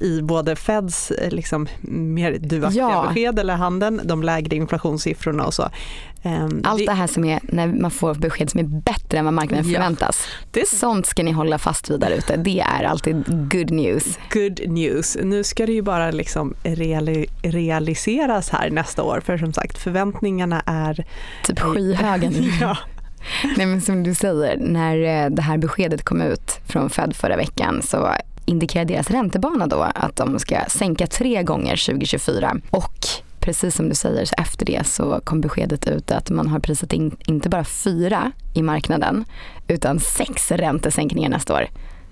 i 0.00 0.22
både 0.22 0.56
Feds 0.56 1.10
eh, 1.10 1.30
liksom, 1.30 1.68
mer 1.80 2.38
duvaktiga 2.38 2.90
ja. 2.90 3.06
besked 3.08 3.38
eller 3.38 3.54
handeln, 3.54 4.00
de 4.04 4.22
lägre 4.22 4.56
inflationssiffrorna 4.56 5.44
och 5.44 5.54
så. 5.54 5.68
Um, 6.22 6.62
Allt 6.64 6.86
det, 6.86 6.92
här 6.92 7.06
som 7.06 7.24
är 7.24 7.40
när 7.42 7.66
man 7.66 7.90
får 7.90 8.14
besked 8.14 8.50
som 8.50 8.60
är 8.60 8.64
bättre 8.64 9.18
än 9.18 9.24
vad 9.24 9.34
marknaden 9.34 9.68
ja, 9.68 9.74
förväntas. 9.74 10.26
Det, 10.50 10.68
Sånt 10.68 11.06
ska 11.06 11.22
ni 11.22 11.32
hålla 11.32 11.58
fast 11.58 11.90
vid 11.90 12.00
där 12.00 12.10
ute. 12.10 12.36
Det 12.36 12.60
är 12.60 12.84
alltid 12.84 13.24
good 13.26 13.70
news. 13.70 14.18
Good 14.32 14.60
news. 14.68 15.16
Nu 15.22 15.44
ska 15.44 15.66
det 15.66 15.72
ju 15.72 15.82
bara 15.82 16.10
liksom 16.10 16.54
reali 16.62 17.26
realiseras 17.42 18.50
här 18.50 18.70
nästa 18.70 19.02
år 19.02 19.20
för 19.20 19.38
som 19.38 19.52
sagt 19.52 19.78
förväntningarna 19.78 20.62
är 20.66 21.06
typ 21.44 21.60
skyhöga 21.60 22.30
nu. 22.30 22.50
ja. 22.60 22.76
Nej 23.56 23.66
men 23.66 23.80
som 23.80 24.02
du 24.02 24.14
säger, 24.14 24.56
när 24.56 25.24
eh, 25.24 25.30
det 25.30 25.42
här 25.42 25.58
beskedet 25.58 26.04
kom 26.04 26.22
ut 26.22 26.60
från 26.66 26.90
Fed 26.90 27.16
förra 27.16 27.36
veckan 27.36 27.82
så 27.82 28.16
indikerar 28.44 28.84
deras 28.84 29.10
räntebana 29.10 29.66
då 29.66 29.82
att 29.94 30.16
de 30.16 30.38
ska 30.38 30.56
sänka 30.68 31.06
tre 31.06 31.42
gånger 31.42 31.86
2024 31.86 32.56
och 32.70 33.06
precis 33.40 33.74
som 33.74 33.88
du 33.88 33.94
säger, 33.94 34.24
så 34.24 34.34
efter 34.38 34.66
det 34.66 34.86
så 34.86 35.20
kom 35.24 35.40
beskedet 35.40 35.88
ut 35.88 36.10
att 36.10 36.30
man 36.30 36.48
har 36.48 36.58
prisat 36.58 36.92
in 36.92 37.16
inte 37.26 37.48
bara 37.48 37.64
fyra 37.64 38.32
i 38.54 38.62
marknaden 38.62 39.24
utan 39.68 40.00
sex 40.00 40.50
räntesänkningar 40.50 41.28
nästa 41.28 41.54
år. 41.54 41.66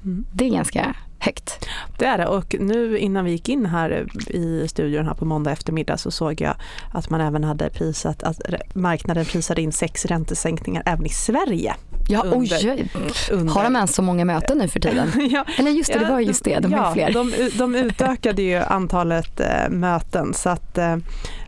Mm. 0.05 0.25
Det 0.33 0.45
är 0.45 0.51
ganska 0.51 0.95
högt. 1.23 1.69
Det 1.99 2.05
är 2.05 2.19
det 2.19 2.27
och 2.27 2.57
nu 2.61 2.99
innan 2.99 3.25
vi 3.25 3.31
gick 3.31 3.49
in 3.49 3.67
här 3.67 4.07
i 4.27 4.69
studion 4.69 5.07
här 5.07 5.15
på 5.15 5.25
måndag 5.25 5.53
eftermiddag 5.53 5.97
så 5.97 6.11
såg 6.11 6.41
jag 6.41 6.55
att 6.93 7.11
man 7.11 7.21
även 7.21 7.45
hade 7.45 7.71
prisat, 7.71 8.23
att 8.23 8.41
marknaden 8.75 9.25
prisade 9.25 9.63
in 9.63 9.73
sex 9.73 10.05
räntesänkningar 10.07 10.83
även 10.87 11.07
i 11.07 11.09
Sverige. 11.09 11.75
Ja, 12.09 12.23
under, 12.23 12.59
oj, 12.63 12.91
under. 13.31 13.55
Har 13.55 13.65
de 13.65 13.77
ens 13.77 13.95
så 13.95 14.03
många 14.03 14.25
möten 14.25 14.59
nu 14.59 14.69
för 14.69 14.81
tiden? 14.81 15.09
ja, 15.31 15.45
Eller 15.59 15.71
just 15.71 15.93
det, 15.93 15.99
det 15.99 16.05
var 16.05 16.21
just 16.21 16.45
det, 16.45 16.59
de 16.59 16.73
ja, 16.73 16.93
fler. 16.93 17.13
De, 17.13 17.33
de 17.59 17.75
utökade 17.75 18.43
ju 18.43 18.57
antalet 18.57 19.41
äh, 19.41 19.69
möten 19.71 20.35
så 20.35 20.49
att 20.49 20.79
äh, 20.79 20.97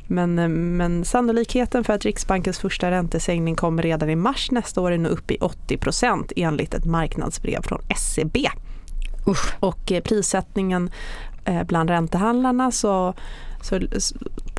men, 0.07 0.35
men 0.77 1.05
sannolikheten 1.05 1.85
för 1.85 1.93
att 1.93 2.05
Riksbankens 2.05 2.59
första 2.59 2.91
räntesänkning 2.91 3.57
kommer 3.57 3.83
redan 3.83 4.11
i 4.11 4.17
mars 4.17 4.51
nästa 4.51 4.81
år 4.81 4.93
är 4.93 4.99
nu 4.99 5.09
uppe 5.09 5.35
i 5.35 5.39
80% 5.39 6.33
enligt 6.37 6.75
ett 6.75 6.85
marknadsbrev 6.85 7.63
från 7.63 7.81
SEB. 7.97 8.37
Usch. 9.27 9.55
Och 9.61 9.93
eh, 9.93 10.03
prissättningen 10.03 10.91
eh, 11.45 11.65
bland 11.65 11.91
räntehandlarna 11.91 12.71
så, 12.71 13.15
så 13.63 13.81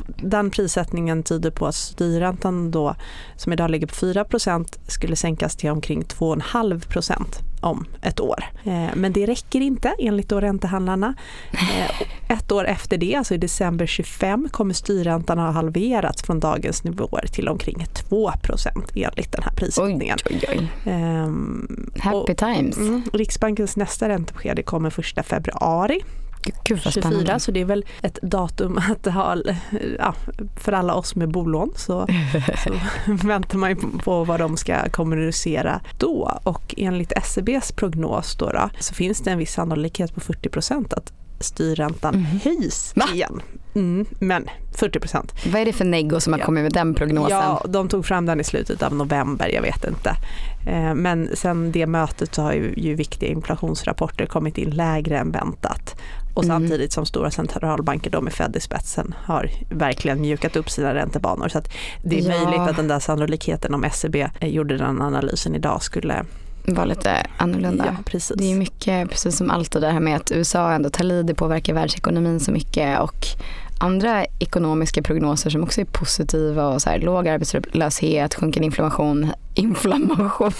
den 0.06 0.50
prissättningen 0.50 1.22
tyder 1.22 1.50
på 1.50 1.66
att 1.66 1.74
styrräntan 1.74 2.70
då, 2.70 2.94
som 3.36 3.52
idag 3.52 3.70
ligger 3.70 3.86
på 3.86 3.94
4% 3.94 4.78
skulle 4.86 5.16
sänkas 5.16 5.56
till 5.56 5.70
omkring 5.70 6.02
2,5 6.02 6.80
om 7.66 7.84
ett 8.02 8.20
år. 8.20 8.44
Eh, 8.64 8.88
men 8.94 9.12
det 9.12 9.26
räcker 9.26 9.60
inte 9.60 9.94
enligt 9.98 10.28
då 10.28 10.40
räntehandlarna. 10.40 11.14
Eh, 11.52 12.02
ett 12.28 12.52
år 12.52 12.64
efter 12.64 12.98
det, 12.98 13.14
alltså 13.14 13.34
i 13.34 13.38
december 13.38 13.86
25, 13.86 14.48
kommer 14.50 14.74
styrräntan 14.74 15.38
ha 15.38 15.50
halverats 15.50 16.22
från 16.22 16.40
dagens 16.40 16.84
nivåer 16.84 17.26
till 17.32 17.48
omkring 17.48 17.86
2% 18.10 18.90
enligt 18.94 19.32
den 19.32 19.42
här 19.42 19.52
prissättningen. 19.52 20.18
Oj, 20.30 20.40
oj, 20.48 20.68
oj. 20.84 20.92
Um, 20.92 21.90
Happy 21.98 22.34
times. 22.34 22.76
Mm, 22.76 23.02
Riksbankens 23.12 23.76
nästa 23.76 24.08
räntebesked 24.08 24.64
kommer 24.64 25.18
1 25.20 25.26
februari 25.26 26.02
Gud, 26.64 26.80
24 26.82 27.38
så 27.38 27.50
det 27.50 27.60
är 27.60 27.64
väl 27.64 27.84
ett 28.02 28.18
datum 28.22 28.80
att 28.90 29.12
ha, 29.12 29.36
ja, 29.98 30.14
för 30.56 30.72
alla 30.72 30.94
oss 30.94 31.14
med 31.14 31.30
bolån 31.30 31.72
så, 31.76 32.06
så 32.64 32.74
väntar 33.26 33.58
man 33.58 33.70
ju 33.70 33.76
på 34.04 34.24
vad 34.24 34.40
de 34.40 34.56
ska 34.56 34.88
kommunicera 34.88 35.80
då 35.98 36.40
och 36.42 36.74
enligt 36.76 37.12
SEBs 37.24 37.72
prognos 37.72 38.36
då, 38.36 38.50
då 38.50 38.70
så 38.80 38.94
finns 38.94 39.20
det 39.20 39.30
en 39.30 39.38
viss 39.38 39.52
sannolikhet 39.52 40.14
på 40.14 40.20
40% 40.20 40.94
att 40.94 41.12
styrräntan 41.40 42.14
mm. 42.14 42.26
höjs 42.44 42.92
Va? 42.96 43.04
igen. 43.14 43.42
Mm, 43.74 44.06
men 44.18 44.48
40 44.74 45.00
procent. 45.00 45.32
Vad 45.52 45.60
är 45.60 45.64
det 45.64 45.72
för 45.72 45.84
neggo 45.84 46.20
som 46.20 46.32
har 46.32 46.40
kommit 46.40 46.62
med 46.62 46.72
den 46.72 46.94
prognosen? 46.94 47.36
Ja, 47.36 47.64
de 47.68 47.88
tog 47.88 48.06
fram 48.06 48.26
den 48.26 48.40
i 48.40 48.44
slutet 48.44 48.82
av 48.82 48.94
november, 48.94 49.48
jag 49.48 49.62
vet 49.62 49.84
inte. 49.84 50.10
Eh, 50.66 50.94
men 50.94 51.28
sen 51.34 51.72
det 51.72 51.86
mötet 51.86 52.34
så 52.34 52.42
har 52.42 52.52
ju, 52.52 52.74
ju 52.76 52.94
viktiga 52.94 53.28
inflationsrapporter 53.28 54.26
kommit 54.26 54.58
in 54.58 54.70
lägre 54.70 55.18
än 55.18 55.30
väntat. 55.30 56.00
Och 56.36 56.44
mm. 56.44 56.56
samtidigt 56.56 56.92
som 56.92 57.06
stora 57.06 57.30
centralbanker 57.30 58.10
då 58.10 58.20
med 58.20 58.32
Fed 58.32 58.56
i 58.56 58.60
spetsen 58.60 59.14
har 59.24 59.50
verkligen 59.70 60.20
mjukat 60.20 60.56
upp 60.56 60.70
sina 60.70 60.94
räntebanor. 60.94 61.48
Så 61.48 61.62
det 62.02 62.18
är 62.18 62.22
ja. 62.22 62.28
möjligt 62.28 62.70
att 62.70 62.76
den 62.76 62.88
där 62.88 62.98
sannolikheten 62.98 63.74
om 63.74 63.84
SCB 63.84 64.28
e 64.40 64.48
gjorde 64.48 64.76
den 64.76 65.02
analysen 65.02 65.54
idag 65.54 65.82
skulle 65.82 66.24
var 66.66 66.86
lite 66.86 67.26
annorlunda. 67.36 67.84
Ja, 67.86 68.02
precis. 68.04 68.36
Det 68.36 68.52
är 68.52 68.56
mycket, 68.56 69.10
precis 69.10 69.36
som 69.36 69.50
allt 69.50 69.72
det 69.72 69.90
här 69.90 70.00
med 70.00 70.16
att 70.16 70.32
USA 70.32 70.72
ändå 70.72 70.90
tar 70.90 71.04
lid, 71.04 71.26
det 71.26 71.34
påverkar 71.34 71.74
världsekonomin 71.74 72.40
så 72.40 72.52
mycket 72.52 73.00
och 73.00 73.26
andra 73.78 74.24
ekonomiska 74.38 75.02
prognoser 75.02 75.50
som 75.50 75.62
också 75.62 75.80
är 75.80 75.84
positiva 75.84 76.66
och 76.66 76.82
så 76.82 76.90
här, 76.90 76.98
låg 76.98 77.28
arbetslöshet, 77.28 78.34
sjunkande 78.34 78.66
inflammation, 78.66 79.32
inflammation, 79.54 80.52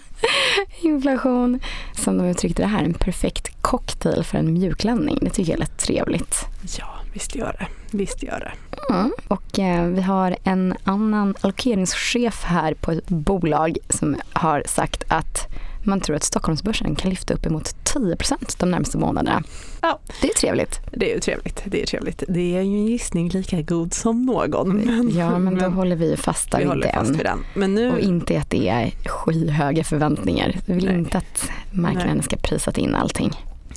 inflation, 0.82 1.60
som 1.94 2.18
de 2.18 2.26
uttryckte 2.26 2.62
det 2.62 2.68
här, 2.68 2.84
en 2.84 2.94
perfekt 2.94 3.62
cocktail 3.62 4.24
för 4.24 4.38
en 4.38 4.52
mjuklandning. 4.52 5.18
Det 5.22 5.30
tycker 5.30 5.52
jag 5.52 5.60
lät 5.60 5.78
trevligt. 5.78 6.44
Ja, 6.78 6.86
visst 7.12 7.34
gör 7.34 7.56
det. 7.58 7.96
Visst 7.96 8.22
gör 8.22 8.40
det. 8.40 8.52
Mm. 8.94 9.12
Och 9.28 9.58
eh, 9.58 9.86
vi 9.86 10.02
har 10.02 10.36
en 10.44 10.74
annan 10.84 11.34
allokeringschef 11.40 12.44
här 12.44 12.74
på 12.74 12.92
ett 12.92 13.08
bolag 13.08 13.78
som 13.88 14.16
har 14.32 14.62
sagt 14.66 15.04
att 15.08 15.48
man 15.84 16.00
tror 16.00 16.16
att 16.16 16.24
Stockholmsbörsen 16.24 16.94
kan 16.94 17.10
lyfta 17.10 17.34
upp 17.34 17.46
emot 17.46 17.74
10% 17.94 18.56
de 18.58 18.70
närmaste 18.70 18.98
månaderna. 18.98 19.42
Ja. 19.80 19.98
Det 20.20 20.28
är 20.28 20.34
trevligt. 20.34 20.80
Det 20.90 21.14
är 21.14 21.20
trevligt. 21.20 21.62
Det 21.64 21.82
är 21.82 21.86
trevligt. 21.86 22.24
Det 22.28 22.56
är 22.56 22.62
ju 22.62 22.76
en 22.76 22.86
gissning 22.86 23.28
lika 23.28 23.62
god 23.62 23.94
som 23.94 24.22
någon. 24.22 25.10
Ja, 25.14 25.38
men 25.38 25.58
då 25.58 25.68
håller 25.68 25.96
vi 25.96 26.16
fast 26.16 26.54
vi 26.54 26.64
vid 26.64 26.68
den. 26.68 27.06
Fast 27.06 27.18
den. 27.18 27.44
Men 27.54 27.74
nu... 27.74 27.92
Och 27.92 27.98
inte 27.98 28.38
att 28.38 28.50
det 28.50 28.68
är 28.68 28.90
skyhöga 29.06 29.84
förväntningar. 29.84 30.56
Vi 30.66 30.74
vill 30.74 30.84
Nej. 30.84 30.98
inte 30.98 31.18
att 31.18 31.50
marknaden 31.70 32.16
Nej. 32.16 32.24
ska 32.24 32.36
prisat 32.36 32.78
in 32.78 32.94
allting. 32.94 33.32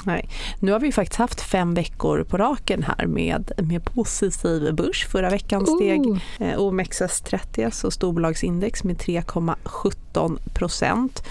Nej. 0.06 0.30
Nu 0.60 0.72
har 0.72 0.80
vi 0.80 0.92
faktiskt 0.92 1.20
haft 1.20 1.42
fem 1.42 1.74
veckor 1.74 2.24
på 2.24 2.38
raken 2.38 2.84
här 2.84 3.06
med, 3.06 3.52
med 3.58 3.86
positiv 3.86 4.74
börs. 4.74 5.08
Förra 5.08 5.30
veckan 5.30 5.68
steg 5.68 6.08
eh, 6.40 6.60
OMXS30, 6.60 7.66
alltså 7.66 7.92
storbolagsindex 7.92 8.84
med 8.84 8.98
3,17 8.98 10.38
procent 10.54 11.24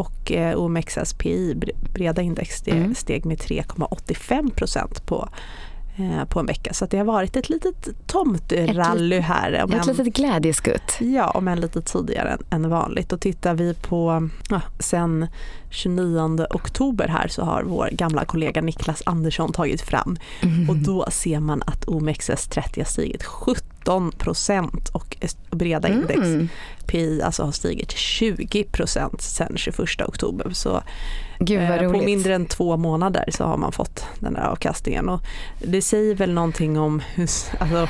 och 0.00 0.32
eh, 0.32 0.56
OMXS-PI, 0.56 1.54
breda 1.94 2.22
index, 2.22 2.62
det 2.62 2.70
mm. 2.70 2.94
steg 2.94 3.26
med 3.26 3.38
3,85 3.38 4.50
procent 4.50 5.06
på 5.06 5.28
eh, 5.96 6.24
på 6.24 6.40
en 6.40 6.46
vecka. 6.46 6.72
Så 6.72 6.86
det 6.86 6.98
har 6.98 7.04
varit 7.04 7.36
ett 7.36 7.48
litet 7.48 7.88
tomterally 8.06 9.20
här. 9.20 9.64
Om 9.64 9.72
ett 9.72 9.88
en, 9.88 9.96
litet 9.96 10.14
glädjeskutt. 10.14 10.96
Ja, 11.00 11.30
om 11.30 11.48
än 11.48 11.60
lite 11.60 11.82
tidigare 11.82 12.38
än, 12.50 12.70
vanligt. 12.70 13.12
Och 13.12 13.20
tittar 13.20 13.54
vi 13.54 13.74
på 13.74 14.28
ja, 14.50 14.60
sen 14.78 15.26
29 15.70 16.46
oktober 16.50 17.08
här 17.08 17.28
så 17.28 17.42
har 17.42 17.62
vår 17.62 17.88
gamla 17.92 18.24
kollega 18.24 18.60
Niklas 18.60 19.02
Andersson 19.06 19.52
tagit 19.52 19.80
fram 19.80 20.16
mm. 20.42 20.70
och 20.70 20.76
då 20.76 21.06
ser 21.10 21.40
man 21.40 21.62
att 21.66 21.86
OMXS30 21.86 22.78
har 22.78 22.84
stigit 22.84 23.24
17 23.80 24.12
procent 24.12 24.88
och 24.88 25.16
breda 25.50 25.88
index 25.88 26.20
mm. 26.20 26.48
PI 26.86 27.22
alltså 27.22 27.42
har 27.42 27.52
stigit 27.52 27.90
20 27.90 28.64
procent 28.64 29.20
sen 29.22 29.52
21 29.56 30.00
oktober. 30.08 30.50
Så 30.52 30.82
eh, 31.50 31.92
på 31.92 31.98
mindre 31.98 32.34
än 32.34 32.46
två 32.46 32.76
månader 32.76 33.24
så 33.28 33.44
har 33.44 33.56
man 33.56 33.72
fått 33.72 34.04
den 34.18 34.34
där 34.34 34.42
avkastningen. 34.42 35.08
Och 35.08 35.20
det 35.58 35.82
säger 35.82 36.14
väl 36.14 36.32
någonting 36.32 36.78
om 36.78 37.02
hur, 37.14 37.28
alltså, 37.58 37.88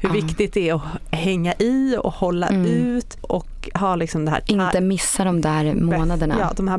hur 0.00 0.10
mm. 0.10 0.26
viktigt 0.26 0.54
det 0.54 0.68
är 0.68 0.74
att 0.74 0.82
hänga 1.10 1.54
i 1.58 1.96
och 2.02 2.12
hålla 2.12 2.48
mm. 2.48 2.66
ut 2.66 3.16
och 3.20 3.70
ha 3.74 3.96
liksom 3.96 4.24
det 4.24 4.30
här... 4.30 4.42
Inte 4.46 4.80
missa 4.80 5.24
de 5.24 5.40
där 5.40 5.74
månaderna. 5.74 6.36
Ja, 6.40 6.52
de 6.56 6.68
här 6.68 6.78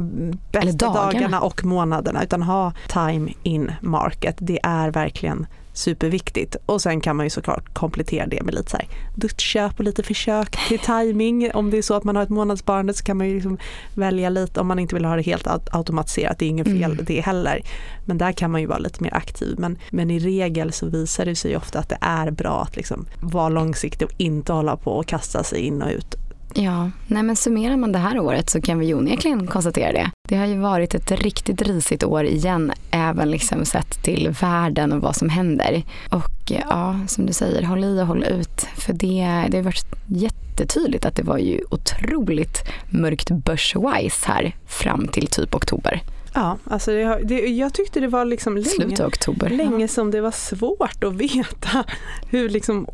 bästa 0.51 0.85
dagarna. 0.85 1.11
dagarna 1.11 1.41
och 1.41 1.65
månaderna 1.65 2.23
utan 2.23 2.41
ha 2.41 2.73
time 2.87 3.33
in 3.43 3.71
market. 3.81 4.35
Det 4.39 4.59
är 4.63 4.91
verkligen 4.91 5.47
superviktigt. 5.77 6.55
Och 6.65 6.81
sen 6.81 7.01
kan 7.01 7.15
man 7.15 7.25
ju 7.25 7.29
såklart 7.29 7.73
komplettera 7.73 8.27
det 8.27 8.43
med 8.43 8.53
lite 8.53 8.71
så 8.71 8.77
här 8.77 8.87
duttköp 9.15 9.79
och 9.79 9.83
lite 9.83 10.03
försök 10.03 10.67
till 10.67 10.79
timing. 10.79 11.51
Om 11.53 11.69
det 11.69 11.77
är 11.77 11.81
så 11.81 11.93
att 11.93 12.03
man 12.03 12.15
har 12.15 12.23
ett 12.23 12.29
månadssparande 12.29 12.93
så 12.93 13.03
kan 13.03 13.17
man 13.17 13.27
ju 13.27 13.33
liksom 13.33 13.57
välja 13.95 14.29
lite 14.29 14.59
om 14.59 14.67
man 14.67 14.79
inte 14.79 14.95
vill 14.95 15.05
ha 15.05 15.15
det 15.15 15.21
helt 15.21 15.47
automatiserat. 15.71 16.39
Det 16.39 16.45
är 16.45 16.49
inget 16.49 16.67
fel 16.67 16.91
mm. 16.91 17.05
det 17.05 17.21
heller. 17.21 17.61
Men 18.05 18.17
där 18.17 18.31
kan 18.31 18.51
man 18.51 18.61
ju 18.61 18.67
vara 18.67 18.79
lite 18.79 19.03
mer 19.03 19.13
aktiv. 19.13 19.55
Men, 19.59 19.77
men 19.89 20.11
i 20.11 20.19
regel 20.19 20.71
så 20.71 20.85
visar 20.85 21.25
det 21.25 21.35
sig 21.35 21.57
ofta 21.57 21.79
att 21.79 21.89
det 21.89 21.97
är 22.01 22.31
bra 22.31 22.61
att 22.61 22.75
liksom 22.75 23.05
vara 23.19 23.49
långsiktig 23.49 24.07
och 24.07 24.13
inte 24.17 24.53
hålla 24.53 24.77
på 24.77 24.91
och 24.91 25.05
kasta 25.05 25.43
sig 25.43 25.59
in 25.59 25.81
och 25.81 25.91
ut 25.91 26.15
Ja, 26.59 26.91
nej 27.07 27.23
men 27.23 27.35
summerar 27.35 27.77
man 27.77 27.91
det 27.91 27.99
här 27.99 28.19
året 28.19 28.49
så 28.49 28.61
kan 28.61 28.79
vi 28.79 28.85
ju 28.85 28.93
onekligen 28.93 29.47
konstatera 29.47 29.91
det. 29.91 30.11
Det 30.27 30.35
har 30.35 30.45
ju 30.45 30.57
varit 30.57 30.95
ett 30.95 31.11
riktigt 31.11 31.61
risigt 31.61 32.03
år 32.03 32.25
igen, 32.25 32.71
även 32.91 33.31
liksom 33.31 33.65
sett 33.65 34.03
till 34.03 34.35
världen 34.41 34.93
och 34.93 35.01
vad 35.01 35.15
som 35.15 35.29
händer. 35.29 35.83
Och 36.09 36.51
eh, 36.51 36.63
ja, 36.69 36.99
som 37.07 37.25
du 37.25 37.33
säger, 37.33 37.63
håll 37.63 37.83
i 37.83 38.01
och 38.01 38.07
håll 38.07 38.23
ut. 38.23 38.67
För 38.75 38.93
det, 38.93 39.45
det 39.49 39.57
har 39.57 39.63
varit 39.63 39.95
jättetydligt 40.05 41.05
att 41.05 41.15
det 41.15 41.23
var 41.23 41.37
ju 41.37 41.61
otroligt 41.69 42.63
mörkt 42.89 43.31
börswise 43.31 44.27
här 44.27 44.55
fram 44.67 45.07
till 45.07 45.27
typ 45.27 45.55
oktober. 45.55 46.01
Ja, 46.37 46.57
alltså 46.63 46.91
det, 46.91 47.19
det, 47.23 47.39
jag 47.39 47.73
tyckte 47.73 47.99
det 47.99 48.07
var 48.07 48.25
liksom 48.25 48.57
länge, 48.57 49.09
länge 49.49 49.83
ja. 49.83 49.87
som 49.87 50.11
det 50.11 50.21
var 50.21 50.31
svårt 50.31 51.03
att 51.03 51.13
veta 51.13 51.83
hur 52.29 52.49
liksom 52.49 52.87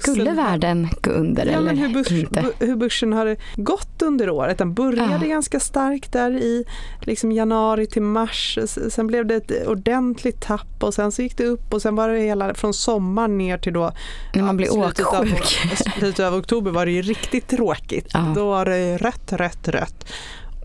Skulle 0.00 0.32
världen 0.32 0.88
gå 1.02 1.10
under 1.10 1.46
ja, 1.46 1.52
eller 1.52 1.74
hur 1.74 1.88
börs, 1.88 2.12
inte? 2.12 2.52
Hur 2.58 2.76
börsen 2.76 3.12
har 3.12 3.36
gått 3.56 4.02
under 4.02 4.30
året. 4.30 4.58
Den 4.58 4.74
började 4.74 5.26
ja. 5.26 5.28
ganska 5.28 5.60
starkt 5.60 6.12
där 6.12 6.30
i 6.30 6.64
liksom 7.00 7.32
januari 7.32 7.86
till 7.86 8.02
mars. 8.02 8.58
Sen 8.88 9.06
blev 9.06 9.26
det 9.26 9.34
ett 9.34 9.66
ordentligt 9.66 10.40
tapp 10.40 10.82
och 10.82 10.94
sen 10.94 11.12
så 11.12 11.22
gick 11.22 11.36
det 11.36 11.44
upp 11.44 11.74
och 11.74 11.82
sen 11.82 11.96
var 11.96 12.08
det 12.08 12.20
hela 12.20 12.54
från 12.54 12.74
sommaren 12.74 13.38
ner 13.38 13.58
till 13.58 13.72
då 13.72 13.92
När 14.34 14.42
man 14.42 14.56
blir 14.56 14.66
slutet 14.66 15.06
åksjuk. 15.06 15.72
Av, 15.72 15.98
slutet 15.98 16.26
av 16.26 16.34
oktober 16.34 16.70
var 16.70 16.86
det 16.86 16.92
ju 16.92 17.02
riktigt 17.02 17.48
tråkigt. 17.48 18.12
Då 18.34 18.48
var 18.48 18.64
det 18.64 18.96
rött, 18.96 19.32
rött, 19.32 19.68
rött. 19.68 20.04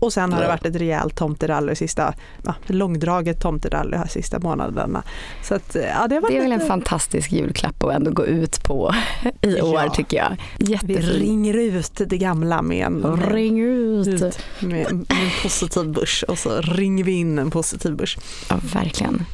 Och 0.04 0.12
sen 0.12 0.32
har 0.32 0.40
det 0.40 0.48
varit 0.48 0.66
ett 0.66 0.76
rejält 0.76 1.16
tomterally 1.16 1.74
sista, 1.74 2.14
ja, 2.44 2.54
långdraget 2.66 3.40
tomterally 3.40 3.96
här 3.96 4.06
sista 4.06 4.38
månaderna. 4.38 5.02
Så 5.42 5.54
att, 5.54 5.76
ja, 5.94 6.08
det, 6.08 6.20
det 6.28 6.36
är 6.36 6.42
väl 6.42 6.52
en 6.52 6.66
fantastisk 6.66 7.32
julklapp 7.32 7.84
att 7.84 7.92
ändå 7.92 8.10
gå 8.10 8.26
ut 8.26 8.62
på 8.62 8.94
i 9.40 9.60
år 9.60 9.82
ja. 9.84 9.90
tycker 9.90 10.16
jag. 10.16 10.36
Jättefin. 10.58 10.96
Vi 10.96 11.00
ringer 11.00 11.54
ut 11.54 12.00
det 12.06 12.18
gamla 12.18 12.62
med 12.62 12.86
en, 12.86 13.22
Ring 13.30 13.60
ut. 13.60 14.08
ut 14.08 14.38
med, 14.60 14.70
med 14.70 14.86
en 14.92 15.06
positiv 15.42 15.88
börs 15.88 16.22
och 16.28 16.38
så 16.38 16.60
ringer 16.60 17.04
vi 17.04 17.12
in 17.12 17.38
en 17.38 17.50
positiv 17.50 17.96
börs. 17.96 18.18
Ja, 18.50 18.60
verkligen. 18.74 19.24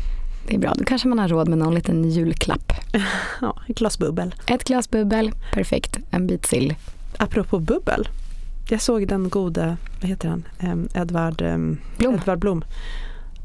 Det 0.47 0.55
är 0.55 0.59
bra, 0.59 0.75
då 0.77 0.85
kanske 0.85 1.09
man 1.09 1.19
har 1.19 1.29
råd 1.29 1.49
med 1.49 1.59
någon 1.59 1.75
liten 1.75 2.11
julklapp. 2.11 2.73
Ja, 3.41 3.63
ett 3.69 3.79
glas 3.79 3.99
bubbel. 3.99 4.35
Ett 4.47 4.65
glas 4.65 4.91
bubbel, 4.91 5.33
perfekt. 5.53 5.99
En 6.11 6.27
bit 6.27 6.47
sill. 6.47 6.75
Apropå 7.17 7.59
bubbel, 7.59 8.09
jag 8.71 8.81
såg 8.83 9.09
den 9.09 9.29
gode, 9.29 9.77
vad 10.01 10.09
heter 10.11 10.29
han, 10.29 10.45
Edvard 10.95 11.37
Blom. 11.37 12.15
Edvard 12.15 12.39
Blom 12.39 12.65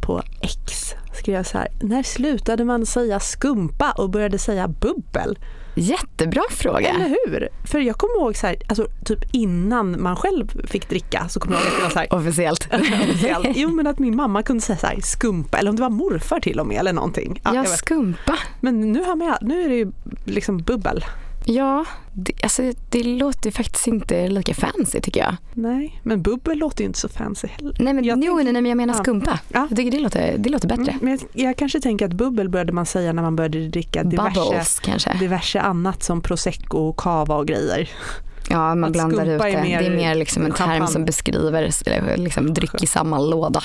på 0.02 0.22
X 0.42 0.94
skrev 1.14 1.44
så 1.44 1.58
här, 1.58 1.68
när 1.82 2.04
slutade 2.04 2.66
man 2.66 2.86
säga 2.86 3.20
skumpa 3.20 3.92
och 3.92 4.10
började 4.10 4.40
säga 4.40 4.68
bubbel? 4.68 5.38
Jättebra 5.78 6.42
fråga. 6.50 6.90
Eller 6.90 7.10
hur? 7.10 7.50
För 7.66 7.80
jag 7.80 7.98
kommer 7.98 8.16
ihåg 8.16 8.36
så 8.36 8.48
här, 8.48 8.56
alltså, 8.68 8.88
typ 9.06 9.20
innan 9.34 10.02
man 10.02 10.16
själv 10.16 10.68
fick 10.68 10.90
dricka 10.90 11.28
så 11.30 11.40
kommer 11.40 11.56
jag 11.56 11.64
ihåg 11.64 11.72
att 11.74 11.78
det 11.78 11.84
var 11.84 11.90
så 11.90 12.00
här, 12.00 12.14
Officiellt. 12.14 12.68
officiellt. 12.74 13.48
Jo 13.56 13.70
men 13.70 13.88
att 13.88 14.00
min 14.00 14.16
mamma 14.16 14.44
kunde 14.44 14.62
säga 14.62 14.78
så 14.78 14.88
här, 14.88 15.00
skumpa 15.02 15.58
eller 15.58 15.70
om 15.70 15.76
det 15.76 15.82
var 15.82 15.90
morfar 15.90 16.40
till 16.40 16.60
och 16.60 16.68
med 16.68 16.78
eller 16.78 16.94
någonting. 16.94 17.42
Ja, 17.44 17.56
Ja, 17.56 17.66
skumpa. 17.66 18.38
Men 18.62 18.92
nu, 18.92 19.04
har 19.04 19.16
man, 19.16 19.38
nu 19.42 19.62
är 19.64 19.70
det 19.70 19.76
ju 19.76 19.92
liksom 20.26 20.58
bubbel. 20.58 21.06
Ja, 21.46 21.86
det, 22.14 22.34
alltså, 22.44 22.72
det 22.90 23.04
låter 23.04 23.52
faktiskt 23.52 23.88
inte 23.88 24.28
lika 24.28 24.54
fancy 24.54 25.02
tycker 25.02 25.20
jag. 25.20 25.36
Nej, 25.54 26.02
men 26.04 26.22
bubbel 26.22 26.58
låter 26.58 26.82
ju 26.82 26.86
inte 26.86 27.00
så 27.00 27.10
fancy 27.10 27.48
heller. 27.48 27.76
Nej 27.80 27.94
men, 27.94 28.04
Jag 28.04 28.24
jo, 28.24 28.36
nej, 28.36 28.54
men 28.54 28.66
jag 28.66 28.78
menar 28.78 28.94
skumpa. 28.94 29.40
Ja. 29.54 29.68
Jag 29.70 29.78
tycker 29.78 29.92
det 29.92 30.00
låter, 30.00 30.38
det 30.38 30.50
låter 30.50 30.68
bättre. 30.68 30.92
Mm, 30.92 30.98
men 31.02 31.12
jag, 31.12 31.46
jag 31.48 31.58
kanske 31.58 31.80
tänker 31.80 32.06
att 32.06 32.14
bubbel 32.14 32.50
började 32.50 32.74
man 32.74 32.86
säga 32.86 33.14
när 33.14 33.22
man 33.22 33.36
började 33.36 33.68
dricka 33.68 34.04
diverse, 34.04 34.40
Bubbles 34.40 34.82
diverse 35.20 35.60
annat 35.60 36.04
som 36.04 36.22
prosecco 36.22 36.78
och 36.78 36.98
cava 36.98 37.36
och 37.36 37.48
grejer. 37.48 37.90
Ja, 38.50 38.76
man 38.76 38.84
Att 38.84 38.92
blandar 38.94 39.26
ut 39.26 39.42
det. 39.42 39.50
är 39.50 39.64
mer 39.64 39.80
det 39.80 39.86
är 39.86 39.96
mer 39.96 40.16
liksom 40.16 40.46
en 40.46 40.52
term 40.52 40.68
champagne. 40.68 40.88
som 40.88 41.06
beskriver 41.06 42.18
liksom 42.18 42.54
dryck 42.54 42.84
i 42.84 42.88
samma 42.88 43.20
låda. 43.20 43.64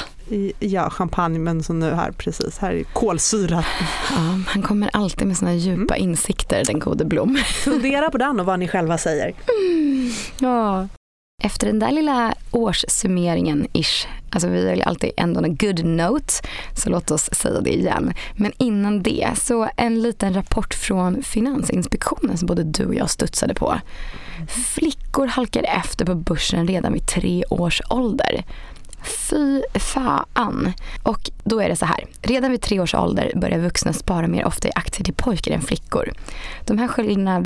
Ja, 0.59 0.91
champagne 0.91 1.39
men 1.39 1.63
så 1.63 1.73
nu 1.73 1.91
här 1.95 2.13
precis, 2.13 2.59
här 2.59 2.73
är 2.73 2.85
kolsyra. 2.85 3.65
Ja, 4.11 4.41
han 4.47 4.63
kommer 4.63 4.91
alltid 4.93 5.27
med 5.27 5.37
sina 5.37 5.55
djupa 5.55 5.97
insikter, 5.97 6.65
den 6.67 6.79
gode 6.79 7.05
Blom. 7.05 7.37
Fundera 7.65 8.11
på 8.11 8.19
den 8.19 8.41
och 8.41 8.47
vad 8.47 8.59
ni 8.59 8.69
själva 8.69 8.99
säger. 8.99 9.35
Ja. 10.39 10.89
Efter 11.43 11.67
den 11.67 11.79
där 11.79 11.93
lilla 11.93 12.35
årssummeringen 12.51 13.67
ish, 13.73 14.07
alltså 14.31 14.49
vi 14.49 14.69
har 14.69 14.75
ju 14.75 14.83
alltid 14.83 15.11
ändå 15.17 15.41
en 15.41 15.57
good 15.57 15.85
note, 15.85 16.33
så 16.77 16.91
låt 16.91 17.11
oss 17.11 17.31
säga 17.33 17.61
det 17.61 17.75
igen. 17.75 18.13
Men 18.37 18.53
innan 18.59 19.03
det, 19.03 19.31
så 19.37 19.69
en 19.77 20.03
liten 20.03 20.35
rapport 20.35 20.75
från 20.75 21.23
Finansinspektionen 21.23 22.39
som 22.39 22.47
både 22.47 22.65
du 22.65 22.87
och 22.87 22.95
jag 22.95 23.11
studsade 23.11 23.55
på. 23.55 23.81
Flickor 24.49 25.27
halkade 25.27 25.69
efter 25.69 26.05
på 26.05 26.15
börsen 26.15 26.67
redan 26.67 26.93
vid 26.93 27.07
tre 27.07 27.45
års 27.51 27.83
ålder. 27.91 28.45
Fy 29.03 29.63
fan. 29.75 30.73
Och 31.03 31.31
då 31.45 31.61
är 31.61 31.69
det 31.69 31.77
så 31.77 31.87
här. 31.87 32.05
Redan 32.23 32.51
vid 32.51 32.61
tre 32.61 32.81
års 32.81 32.95
ålder 32.95 33.33
börjar 33.37 33.59
vuxna 33.59 33.93
spara 33.93 34.27
mer 34.29 34.45
ofta 34.47 34.69
i 34.69 34.71
aktier 34.75 35.05
till 35.05 35.15
pojkar 35.15 35.53
än 35.53 35.63
flickor. 35.63 36.13
De 36.65 36.79
här 36.79 36.89
skillnaderna 36.89 37.41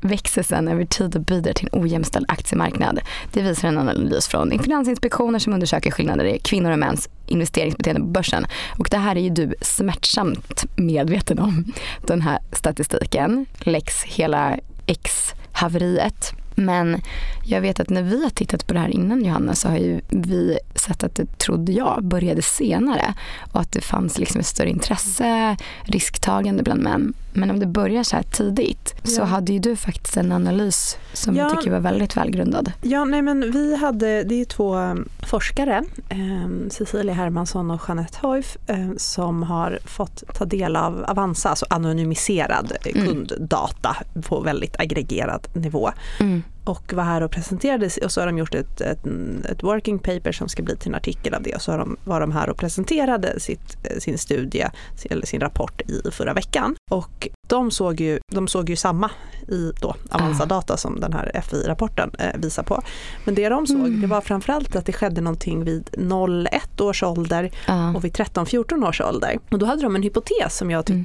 växer, 0.00 0.42
sedan 0.42 0.68
över 0.68 0.84
tid 0.84 1.16
och 1.16 1.22
bidrar 1.22 1.52
till 1.52 1.68
en 1.72 1.82
ojämställd 1.82 2.26
aktiemarknad. 2.28 3.00
Det 3.32 3.42
visar 3.42 3.68
en 3.68 3.78
analys 3.78 4.28
från 4.28 4.58
Finansinspektionen 4.58 5.40
som 5.40 5.52
undersöker 5.52 5.90
skillnader 5.90 6.24
i 6.24 6.38
kvinnor 6.38 6.70
och 6.70 6.78
mäns 6.78 7.08
investeringsbeteende 7.26 8.00
på 8.00 8.06
börsen. 8.06 8.46
Och 8.78 8.88
det 8.90 8.98
här 8.98 9.16
är 9.16 9.20
ju 9.20 9.30
du 9.30 9.54
smärtsamt 9.60 10.64
medveten 10.76 11.38
om. 11.38 11.72
Den 12.06 12.20
här 12.20 12.38
statistiken, 12.52 13.46
lex 13.58 14.02
hela 14.02 14.58
X-haveriet. 14.86 16.32
Men 16.54 17.00
jag 17.44 17.60
vet 17.60 17.80
att 17.80 17.90
när 17.90 18.02
vi 18.02 18.22
har 18.22 18.30
tittat 18.30 18.66
på 18.66 18.74
det 18.74 18.80
här 18.80 18.88
innan 18.88 19.24
Johanna 19.24 19.54
så 19.54 19.68
har 19.68 19.76
ju 19.76 20.00
vi 20.08 20.58
sett 20.74 21.04
att 21.04 21.14
det, 21.14 21.38
trodde 21.38 21.72
jag, 21.72 22.04
började 22.04 22.42
senare 22.42 23.14
och 23.52 23.60
att 23.60 23.72
det 23.72 23.80
fanns 23.80 24.18
liksom 24.18 24.40
ett 24.40 24.46
större 24.46 24.70
intresse, 24.70 25.56
risktagande 25.82 26.62
bland 26.62 26.82
män. 26.82 27.14
Men 27.32 27.50
om 27.50 27.58
det 27.60 27.66
börjar 27.66 28.02
så 28.02 28.16
här 28.16 28.22
tidigt 28.22 28.94
så 29.04 29.20
Ja. 29.20 29.24
hade 29.24 29.52
ju 29.52 29.58
du 29.58 29.76
faktiskt 29.76 30.16
en 30.16 30.32
analys 30.32 30.98
som 31.12 31.36
Ja. 31.36 31.42
jag 31.42 31.58
tycker 31.58 31.70
var 31.70 31.80
väldigt 31.80 32.16
välgrundad. 32.16 32.72
Ja, 32.82 33.04
nej 33.04 33.22
men 33.22 33.50
vi 33.52 33.76
hade, 33.76 34.22
det 34.22 34.40
är 34.40 34.44
två 34.44 34.76
um, 34.76 35.08
forskare, 35.26 35.82
eh, 36.08 36.68
Cecilia 36.70 37.14
Hermansson 37.14 37.70
och 37.70 37.80
Jeanette 37.88 38.18
Hoif, 38.22 38.56
eh, 38.66 38.90
som 38.96 39.42
har 39.42 39.78
fått 39.84 40.22
ta 40.34 40.44
del 40.44 40.76
av 40.76 41.04
Avanza, 41.08 41.48
alltså 41.48 41.66
anonymiserad 41.70 42.72
eh, 42.84 42.92
Mm. 43.02 43.06
kunddata 43.08 43.96
på 44.22 44.40
väldigt 44.40 44.80
aggregerad 44.80 45.48
nivå. 45.54 45.90
Mm. 46.20 46.42
Och 46.64 46.92
var 46.92 47.02
här 47.04 47.20
och 47.22 47.30
presenterade 47.30 47.90
och 48.04 48.12
så 48.12 48.20
har 48.20 48.26
de 48.26 48.38
gjort 48.38 48.54
ett, 48.54 48.80
ett, 48.80 49.06
ett 49.50 49.62
working 49.62 49.98
paper 49.98 50.32
som 50.32 50.48
ska 50.48 50.62
bli 50.62 50.76
till 50.76 50.88
en 50.88 50.94
artikel 50.94 51.34
av 51.34 51.42
det 51.42 51.54
och 51.54 51.62
så 51.62 51.70
har 51.72 51.78
de, 51.78 51.96
var 52.04 52.20
de 52.20 52.32
här 52.32 52.50
och 52.50 52.56
presenterade 52.56 53.40
sitt, 53.40 53.76
eh, 53.90 53.98
sin 53.98 54.18
studie 54.18 54.64
eller 55.10 55.26
sin 55.26 55.40
rapport 55.40 55.80
i 55.80 56.10
förra 56.10 56.34
veckan. 56.34 56.76
Och 56.90 57.28
de 57.48 57.70
såg 57.70 58.00
ju, 58.00 58.20
de 58.32 58.48
såg 58.48 58.70
ju 58.70 58.76
samma 58.76 59.10
i 59.48 59.72
då 59.80 59.94
Avanza 60.10 60.42
Ah. 60.42 60.46
Data 60.46 60.76
som 60.76 61.00
den 61.00 61.12
här 61.12 61.40
FI-rapporten 61.50 62.10
eh, 62.18 62.40
visar 62.40 62.62
på. 62.62 62.82
Men 63.24 63.34
det 63.34 63.48
de 63.48 63.66
såg 63.66 63.76
Mm. 63.76 64.00
det 64.00 64.06
var 64.06 64.20
framförallt 64.20 64.76
att 64.76 64.86
det 64.86 64.92
skedde 64.92 65.20
någonting 65.20 65.64
vid 65.64 65.90
0-1 65.92 66.80
års 66.82 67.02
ålder 67.02 67.50
Ja. 67.66 67.94
och 67.94 68.04
vid 68.04 68.12
13-14 68.12 68.88
års 68.88 69.00
ålder. 69.00 69.38
Och 69.50 69.58
då 69.58 69.66
hade 69.66 69.82
de 69.82 69.96
en 69.96 70.02
hypotes 70.02 70.56
som 70.56 70.70
jag 70.70 70.90
Mm. 70.90 71.02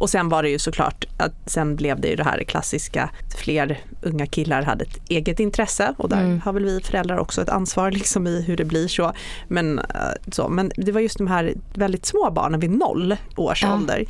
Och 0.00 0.10
sen 0.10 0.28
var 0.28 0.42
det 0.42 0.48
ju 0.50 0.58
såklart 0.58 1.04
att 1.16 1.32
sen 1.46 1.76
blev 1.76 2.00
det 2.00 2.08
ju 2.08 2.16
det 2.16 2.24
här 2.24 2.42
klassiska, 2.44 3.10
fler 3.38 3.80
unga 4.02 4.26
killar 4.26 4.62
hade 4.62 4.84
ett 4.84 4.98
eget 5.08 5.40
intresse 5.40 5.94
och 5.98 6.08
där 6.08 6.20
Mm. 6.24 6.40
har 6.44 6.52
väl 6.52 6.64
vi 6.64 6.80
föräldrar 6.80 7.18
också 7.18 7.42
ett 7.42 7.48
ansvar 7.48 7.90
liksom 8.00 8.26
i 8.26 8.42
hur 8.42 8.56
det 8.56 8.64
blir 8.64 8.88
så. 8.88 9.12
Men, 9.48 9.78
eh, 9.78 9.84
så. 10.32 10.48
men 10.48 10.72
det 10.76 10.92
var 10.92 11.00
just 11.00 11.18
de 11.18 11.26
här 11.26 11.54
väldigt 11.74 12.06
små 12.06 12.30
barnen 12.30 12.60
vid 12.60 12.70
0 12.70 13.16
års 13.36 13.62
Ja. 13.62 13.74
ålder. 13.74 14.04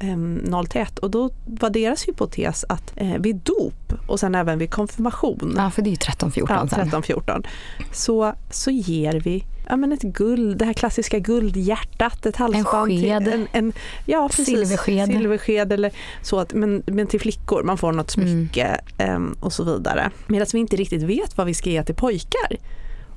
em, 0.00 0.34
0 0.34 0.66
till 0.66 0.80
1 0.80 0.98
och 0.98 1.10
då 1.10 1.30
var 1.46 1.70
deras 1.70 2.08
hypotes 2.08 2.64
att 2.68 2.92
eh, 2.96 3.18
vid 3.18 3.36
dop 3.36 3.92
och 4.06 4.20
sen 4.20 4.34
även 4.34 4.58
vid 4.58 4.70
konfirmation 4.70 5.54
ja, 5.56 5.70
för 5.70 5.82
det 5.82 5.88
är 5.88 5.90
ju 5.90 5.96
13-14 5.96 6.46
ja, 6.48 6.68
sen. 6.68 6.90
13-14 6.90 7.46
så, 7.92 8.32
så 8.50 8.70
ger 8.70 9.20
vi 9.20 9.44
ja, 9.68 9.76
men 9.76 9.92
ett 9.92 10.02
guld, 10.02 10.58
det 10.58 10.64
här 10.64 10.72
klassiska 10.72 11.18
guldhjärtat, 11.18 12.26
ett 12.26 12.36
halsband. 12.36 12.90
sked. 13.00 13.24
Till, 13.24 13.32
en, 13.32 13.46
en, 13.52 13.72
ja, 14.06 14.28
precis, 14.28 14.46
Silversked. 14.46 15.06
silversked 15.06 15.72
eller 15.72 15.92
så, 16.22 16.38
att, 16.40 16.52
men, 16.54 16.82
men 16.86 17.06
till 17.06 17.20
flickor, 17.20 17.62
man 17.62 17.78
får 17.78 17.92
något 17.92 18.16
Mm. 18.16 18.28
smycke 18.28 18.80
em, 18.98 19.36
och 19.40 19.52
så 19.52 19.64
vidare. 19.64 20.10
Medan 20.26 20.46
vi 20.52 20.58
inte 20.58 20.76
riktigt 20.76 21.02
vet 21.02 21.36
vad 21.36 21.46
vi 21.46 21.54
ska 21.54 21.70
ge 21.70 21.82
till 21.84 21.94
pojkar. 21.94 22.56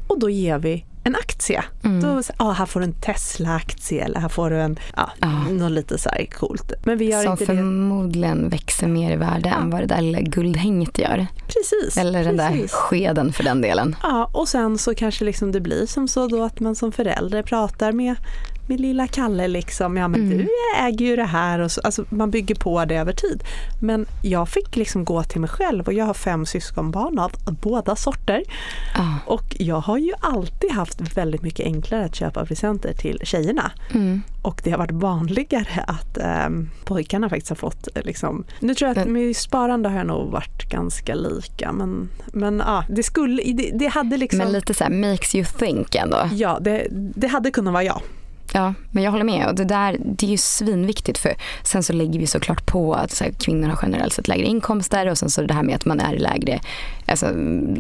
Och 0.08 0.20
då 0.20 0.30
ger 0.30 0.58
vi 0.58 0.86
en 1.08 1.16
aktie. 1.16 1.64
Mm. 1.84 2.02
Då, 2.02 2.22
ah, 2.38 2.52
här 2.52 2.66
får 2.66 2.80
du 2.80 2.84
en 2.86 2.94
Tesla-aktie 2.94 4.04
eller 4.06 4.20
här 4.20 4.30
får 4.30 4.50
du 4.50 4.62
en, 4.62 4.80
ja, 4.96 5.10
Ja. 5.22 5.28
något 5.52 5.72
lite 5.72 5.98
så 5.98 6.10
här 6.10 6.26
coolt. 6.26 6.74
Men 6.84 6.98
vi 6.98 7.06
gör 7.12 7.24
Som 7.24 7.32
inte 7.32 7.44
det. 7.44 7.48
förmodligen 7.58 8.50
växer 8.50 8.88
mer 8.88 9.12
i 9.12 9.16
värde 9.16 9.50
än 9.50 9.70
vad 9.70 9.82
det 9.82 9.86
där 9.86 10.02
lilla 10.02 10.20
guldhänget 10.22 10.98
gör. 11.00 11.28
Precis. 11.48 11.98
Eller 11.98 12.24
den 12.24 12.38
där 12.38 12.52
precis. 12.52 12.72
skeden 12.72 13.34
för 13.34 13.44
den 13.44 13.62
delen. 13.62 13.96
Ja, 14.04 14.30
och 14.34 14.48
sen 14.48 14.78
så 14.78 14.96
kanske 14.96 15.26
liksom 15.26 15.52
det 15.52 15.60
blir 15.62 15.86
som 15.86 16.08
så 16.08 16.28
då 16.28 16.44
att 16.44 16.60
man 16.60 16.76
som 16.76 16.92
förälder 16.92 17.44
pratar 17.44 17.92
med, 17.92 18.16
med 18.68 18.80
lilla 18.80 19.08
Kalle 19.08 19.48
liksom, 19.48 19.98
ja 19.98 20.08
men 20.08 20.22
Mm. 20.22 20.38
du 20.38 20.48
äger 20.80 21.06
ju 21.06 21.16
det 21.16 21.24
här 21.26 21.60
och 21.60 21.72
så, 21.72 21.82
alltså 21.84 22.06
man 22.10 22.32
bygger 22.32 22.56
på 22.56 22.86
det 22.86 22.96
över 22.96 23.14
tid. 23.14 23.44
Men 23.82 24.06
jag 24.24 24.50
fick 24.50 24.76
liksom 24.76 25.06
gå 25.06 25.24
till 25.24 25.42
mig 25.42 25.50
själv 25.50 25.84
och 25.88 25.94
jag 25.94 26.06
har 26.06 26.14
fem 26.14 26.46
syskonbarn 26.46 27.20
av 27.20 27.32
båda 27.62 27.96
sorter 27.96 28.44
Ja. 28.96 29.16
och 29.26 29.56
jag 29.60 29.80
har 29.80 29.98
ju 29.98 30.12
alltid 30.20 30.72
haft 30.72 31.18
väldigt 31.18 31.42
mycket 31.42 31.66
enklare 31.66 32.06
att 32.06 32.16
köpa 32.16 32.46
presenter 32.46 32.94
till 32.94 33.20
tjejerna. 33.24 33.72
Mm. 33.94 34.22
Och 34.42 34.62
det 34.64 34.72
har 34.72 34.78
varit 34.78 34.92
vanligare 34.92 35.84
att 35.88 36.18
ehm, 36.18 36.70
pojkarna 36.86 37.30
faktiskt 37.30 37.50
har 37.50 37.56
fått 37.56 37.88
eh, 37.96 38.04
liksom, 38.04 38.44
nu 38.60 38.76
tror 38.76 38.90
jag 38.90 38.98
att 38.98 39.08
med 39.08 39.36
sparande 39.36 39.90
har 39.90 39.98
jag 39.98 40.08
nog 40.08 40.32
varit 40.32 40.70
ganska 40.70 41.16
lika 41.16 41.72
men, 41.72 42.10
men 42.34 42.64
ja, 42.66 42.84
det 42.90 43.04
skulle, 43.04 43.44
det, 43.54 43.72
det 43.74 43.88
hade 43.88 44.18
liksom 44.18 44.38
Men 44.40 44.52
lite 44.52 44.74
så 44.74 44.84
här 44.84 44.92
makes 44.92 45.36
you 45.36 45.46
think 45.46 45.96
ändå. 45.96 46.30
Ja, 46.34 46.58
det, 46.62 46.88
det 46.92 47.28
hade 47.28 47.52
kunnat 47.52 47.74
vara 47.74 47.84
jag. 47.84 48.02
Ja, 48.54 48.74
men 48.92 49.04
jag 49.04 49.12
håller 49.12 49.24
med. 49.24 49.48
Och 49.48 49.56
det, 49.56 49.64
där, 49.66 49.98
det 50.06 50.26
är 50.26 50.32
ju 50.32 50.38
svinviktigt 50.38 51.18
för 51.18 51.34
sen 51.64 51.84
så 51.84 51.94
lägger 51.94 52.20
vi 52.20 52.28
såklart 52.28 52.66
på 52.66 52.94
att 52.94 53.12
så 53.12 53.24
här, 53.24 53.32
kvinnor 53.32 53.68
har 53.68 53.80
generellt 53.82 54.14
sett 54.14 54.28
lägre 54.28 54.46
inkomster 54.46 55.10
och 55.10 55.18
sen 55.18 55.30
så 55.30 55.42
det 55.42 55.54
här 55.54 55.64
med 55.64 55.76
att 55.76 55.86
man 55.86 56.00
är 56.00 56.14
i 56.14 56.20
lägre 56.20 56.60
alltså, 57.06 57.28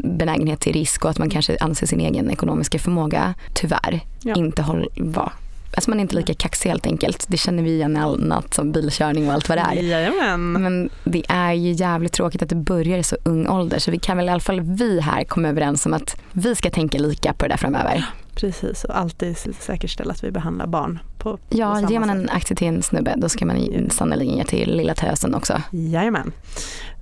benägenhet 0.04 0.60
till 0.60 0.74
risk 0.74 1.06
och 1.06 1.12
att 1.12 1.18
man 1.18 1.30
kanske 1.30 1.58
anser 1.62 1.88
sin 1.88 2.00
egen 2.00 2.32
ekonomiska 2.32 2.80
förmåga 2.80 3.34
tyvärr 3.54 4.02
Ja. 4.22 4.36
inte 4.36 4.62
håll, 4.62 4.90
va, 4.96 5.32
Alltså 5.76 5.90
man 5.90 6.00
är 6.00 6.02
inte 6.02 6.16
lika 6.16 6.34
kaxig 6.34 6.70
helt 6.70 6.86
enkelt. 6.88 7.26
Det 7.28 7.38
känner 7.38 7.64
vi 7.64 7.72
igen 7.72 7.98
i 7.98 8.00
annat 8.00 8.54
som 8.54 8.72
bilkörning 8.72 9.28
och 9.28 9.34
allt 9.34 9.50
vad 9.50 9.58
det 9.58 9.62
är. 9.62 9.74
Jajamän. 9.84 10.52
Men 10.52 10.90
det 11.04 11.24
är 11.30 11.54
ju 11.54 11.72
jävligt 11.72 12.14
tråkigt 12.14 12.42
att 12.42 12.50
det 12.50 12.56
börjar 12.56 12.98
i 12.98 13.04
så 13.04 13.18
ung 13.24 13.48
ålder 13.48 13.80
så 13.80 13.92
vi 13.92 14.00
kan 14.00 14.18
väl 14.18 14.26
i 14.26 14.30
alla 14.30 14.40
fall 14.40 14.62
vi 14.62 15.00
här 15.00 15.24
komma 15.24 15.48
överens 15.48 15.86
om 15.86 15.94
att 15.94 16.22
vi 16.32 16.56
ska 16.56 16.70
tänka 16.70 16.98
lika 16.98 17.34
på 17.34 17.46
det 17.46 17.50
där 17.50 17.58
framöver. 17.58 18.06
Precis, 18.40 18.84
och 18.84 18.98
alltid 18.98 19.38
säkerställa 19.60 20.12
att 20.12 20.24
vi 20.24 20.32
behandlar 20.32 20.68
barn 20.68 21.00
på, 21.18 21.38
på 21.38 21.40
Ja, 21.50 21.76
samma 21.76 21.90
ger 21.90 22.00
man 22.00 22.10
en 22.10 22.30
aktie 22.30 22.58
till 22.58 22.68
en 22.68 22.84
snubbe 22.84 23.14
då 23.18 23.30
ska 23.30 23.46
man 23.46 23.90
sannerligen 23.90 24.38
ge 24.38 24.44
till 24.44 24.78
lilla 24.78 24.96
tösen 24.96 25.36
också. 25.36 25.62
Jajamän. 25.72 26.32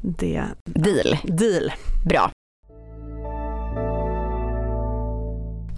Det, 0.02 0.43
Deal. 0.65 1.17
deal. 1.24 1.71
Bra. 2.06 2.32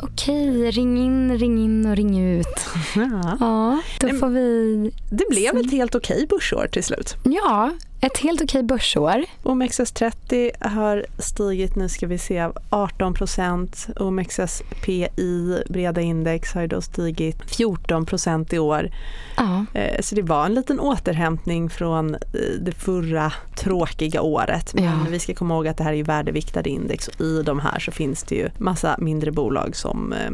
Okej, 0.01 0.71
ring 0.71 0.97
in, 0.97 1.37
ring 1.37 1.63
in 1.63 1.85
och 1.85 1.95
ring 1.95 2.19
ut. 2.19 2.47
Ja. 2.95 3.37
Ja, 3.39 3.81
då 3.99 4.07
får 4.17 4.29
vi... 4.29 4.91
Det 5.09 5.29
blev 5.29 5.57
ett 5.57 5.71
helt 5.71 5.95
okej 5.95 6.27
börsår 6.29 6.67
till 6.71 6.83
slut. 6.83 7.15
Ja, 7.23 7.71
ett 8.01 8.17
helt 8.17 8.41
okej 8.41 8.63
börsår. 8.63 9.23
OMXS30 9.43 10.51
har 10.67 11.05
stigit, 11.19 11.75
nu 11.75 11.89
ska 11.89 12.07
vi 12.07 12.17
se, 12.17 12.49
18 12.69 13.13
procent. 13.13 13.87
OMXS-PI, 13.95 15.63
breda 15.69 16.01
index, 16.01 16.53
har 16.53 16.67
då 16.67 16.81
stigit 16.81 17.37
14 17.51 18.05
procent 18.05 18.53
i 18.53 18.59
år. 18.59 18.89
Ja. 19.37 19.65
Eh, 19.73 20.01
Så 20.01 20.15
det 20.15 20.21
var 20.21 20.45
en 20.45 20.53
liten 20.53 20.79
återhämtning 20.79 21.69
från 21.69 22.15
eh, 22.15 22.19
det 22.61 22.71
förra 22.71 23.33
tråkiga 23.55 24.21
året. 24.21 24.73
Men 24.73 24.83
Ja. 24.83 24.91
vi 25.09 25.19
ska 25.19 25.33
komma 25.33 25.53
ihåg 25.55 25.67
att 25.67 25.77
det 25.77 25.83
här 25.83 25.93
är 25.93 26.03
värdeviktade 26.03 26.69
index 26.69 27.07
och 27.07 27.21
i 27.21 27.43
de 27.43 27.59
här 27.59 27.79
så 27.79 27.91
finns 27.91 28.23
det 28.23 28.35
ju 28.35 28.49
massa 28.57 28.95
mindre 28.99 29.31
bolag 29.31 29.75
som 29.75 30.13
eh, 30.13 30.31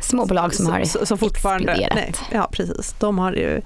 Småbolag 0.00 0.54
som 0.54 0.66
har 0.66 0.84
så, 0.84 1.06
så 1.06 1.16
fortfarande, 1.16 1.72
exploderat. 1.72 1.94
nej, 1.94 2.12
ja 2.32 2.48
precis, 2.52 2.94
de 2.98 3.18
har 3.18 3.32
ju 3.32 3.60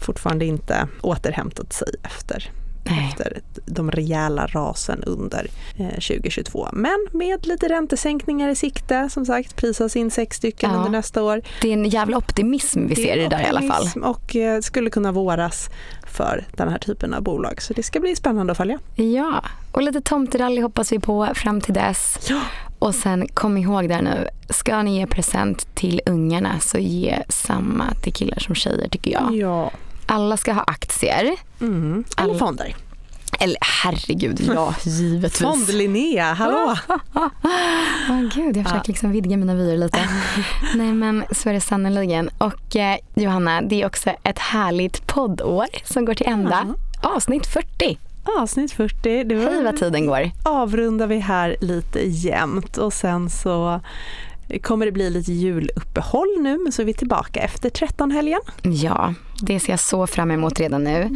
fortfarande 0.00 0.44
inte 0.44 0.88
återhämtat 1.02 1.72
sig 1.72 1.88
efter, 2.02 2.50
Nej. 2.90 3.08
efter 3.08 3.40
de 3.66 3.90
rejäla 3.90 4.46
rasen 4.46 5.02
under 5.06 5.46
eh, 5.76 5.88
2022. 5.88 6.68
Men 6.72 7.06
med 7.12 7.46
lite 7.46 7.68
räntesänkningar 7.68 8.48
i 8.48 8.54
sikte, 8.54 9.08
som 9.10 9.26
sagt 9.26 9.56
prisas 9.56 9.96
in 9.96 10.10
sex 10.10 10.36
stycken 10.36 10.70
Ja. 10.70 10.76
under 10.76 10.90
nästa 10.90 11.22
år. 11.22 11.42
Det 11.62 11.68
är 11.68 11.72
en 11.72 11.88
jävla 11.88 12.16
optimism 12.16 12.86
vi 12.86 12.94
ser 12.96 13.16
i 13.16 13.20
det 13.22 13.28
där 13.28 13.40
i 13.42 13.46
alla 13.46 13.62
fall. 13.62 14.02
Och 14.04 14.36
eh, 14.36 14.60
skulle 14.60 14.90
kunna 14.90 15.12
våras 15.12 15.70
för 16.06 16.44
den 16.56 16.68
här 16.68 16.78
typen 16.78 17.14
av 17.14 17.22
bolag. 17.22 17.62
Så 17.62 17.72
det 17.74 17.82
ska 17.82 18.00
bli 18.00 18.16
spännande 18.16 18.50
att 18.50 18.56
följa. 18.56 18.78
Ja, 18.94 19.44
och 19.72 19.82
lite 19.82 20.00
tomterally 20.00 20.60
hoppas 20.60 20.92
vi 20.92 20.98
på 20.98 21.28
fram 21.34 21.60
till 21.60 21.74
dess. 21.74 22.18
Ja. 22.28 22.40
Och 22.78 22.94
sen 22.94 23.28
kom 23.28 23.56
ihåg 23.56 23.88
där 23.88 24.02
nu, 24.02 24.28
ska 24.50 24.82
ni 24.82 24.98
ge 24.98 25.06
present 25.06 25.74
till 25.74 26.00
ungarna 26.06 26.60
så 26.60 26.78
ge 26.78 27.22
samma 27.28 27.94
till 28.02 28.12
killar 28.12 28.38
som 28.38 28.54
tjejer 28.54 28.88
tycker 28.88 29.10
jag. 29.12 29.36
ja. 29.36 29.70
Alla 30.08 30.36
ska 30.36 30.52
ha 30.52 30.62
aktier. 30.62 31.36
Mm. 31.60 32.04
Eller 32.16 32.34
fonder. 32.34 32.76
Eller 33.40 33.56
herregud, 33.82 34.40
ja 34.54 34.74
givetvis. 34.84 35.38
Fond 35.42 35.68
Linnea, 35.68 36.32
hallå! 36.32 36.76
Åh 38.10 38.20
gud, 38.34 38.56
jag 38.56 38.66
försöker 38.66 38.88
liksom 38.88 39.10
vidga 39.12 39.36
mina 39.36 39.54
vyer 39.54 39.76
lite. 39.76 39.98
Nej 40.74 40.92
men 40.92 41.24
så 41.30 41.48
är 41.48 41.52
det 41.52 41.60
sannerligen. 41.60 42.30
Och 42.38 42.76
eh, 42.76 42.96
Johanna, 43.14 43.62
det 43.62 43.82
är 43.82 43.86
också 43.86 44.10
ett 44.22 44.38
härligt 44.38 45.06
poddår 45.06 45.66
som 45.84 46.04
går 46.04 46.14
till 46.14 46.26
ända. 46.26 46.74
Avsnitt 47.02 47.46
40. 47.46 47.98
Avsnitt 48.38 48.72
40. 48.72 49.24
Det 49.24 49.34
var 49.34 49.44
Hej 49.52 49.64
vad 49.64 49.76
tiden 49.76 50.06
går. 50.06 50.30
avrundar 50.42 51.06
vi 51.06 51.18
här 51.18 51.56
lite 51.60 52.00
jämnt 52.08 52.76
och 52.78 52.92
sen 52.92 53.30
så 53.30 53.80
kommer 54.62 54.86
det 54.86 54.92
bli 54.92 55.10
lite 55.10 55.32
juluppehåll 55.32 56.36
nu 56.40 56.58
men 56.58 56.72
så 56.72 56.82
är 56.82 56.86
vi 56.86 56.94
tillbaka 56.94 57.40
efter 57.40 57.70
13-helgen. 57.70 58.40
Ja, 58.62 59.14
det 59.40 59.60
ser 59.60 59.72
jag 59.72 59.80
så 59.80 60.06
fram 60.06 60.30
emot 60.30 60.60
redan 60.60 60.84
nu. 60.84 61.10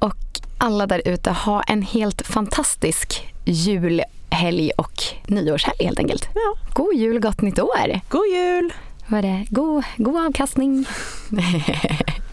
Och 0.00 0.16
alla 0.58 0.86
där 0.86 1.02
ute, 1.04 1.30
ha 1.30 1.62
en 1.62 1.82
helt 1.82 2.26
fantastisk 2.26 3.32
julhelg 3.44 4.70
och 4.76 5.02
nyårshelg 5.26 5.84
helt 5.84 5.98
enkelt. 5.98 6.28
Ja, 6.34 6.54
God 6.74 6.94
jul, 6.94 7.20
gott 7.20 7.42
nytt 7.42 7.58
år! 7.58 8.00
god 8.08 8.26
jul! 8.26 8.72
Vad 9.06 9.18
är 9.18 9.22
det? 9.22 9.46
God, 9.50 9.84
god 9.96 10.26
avkastning. 10.26 10.86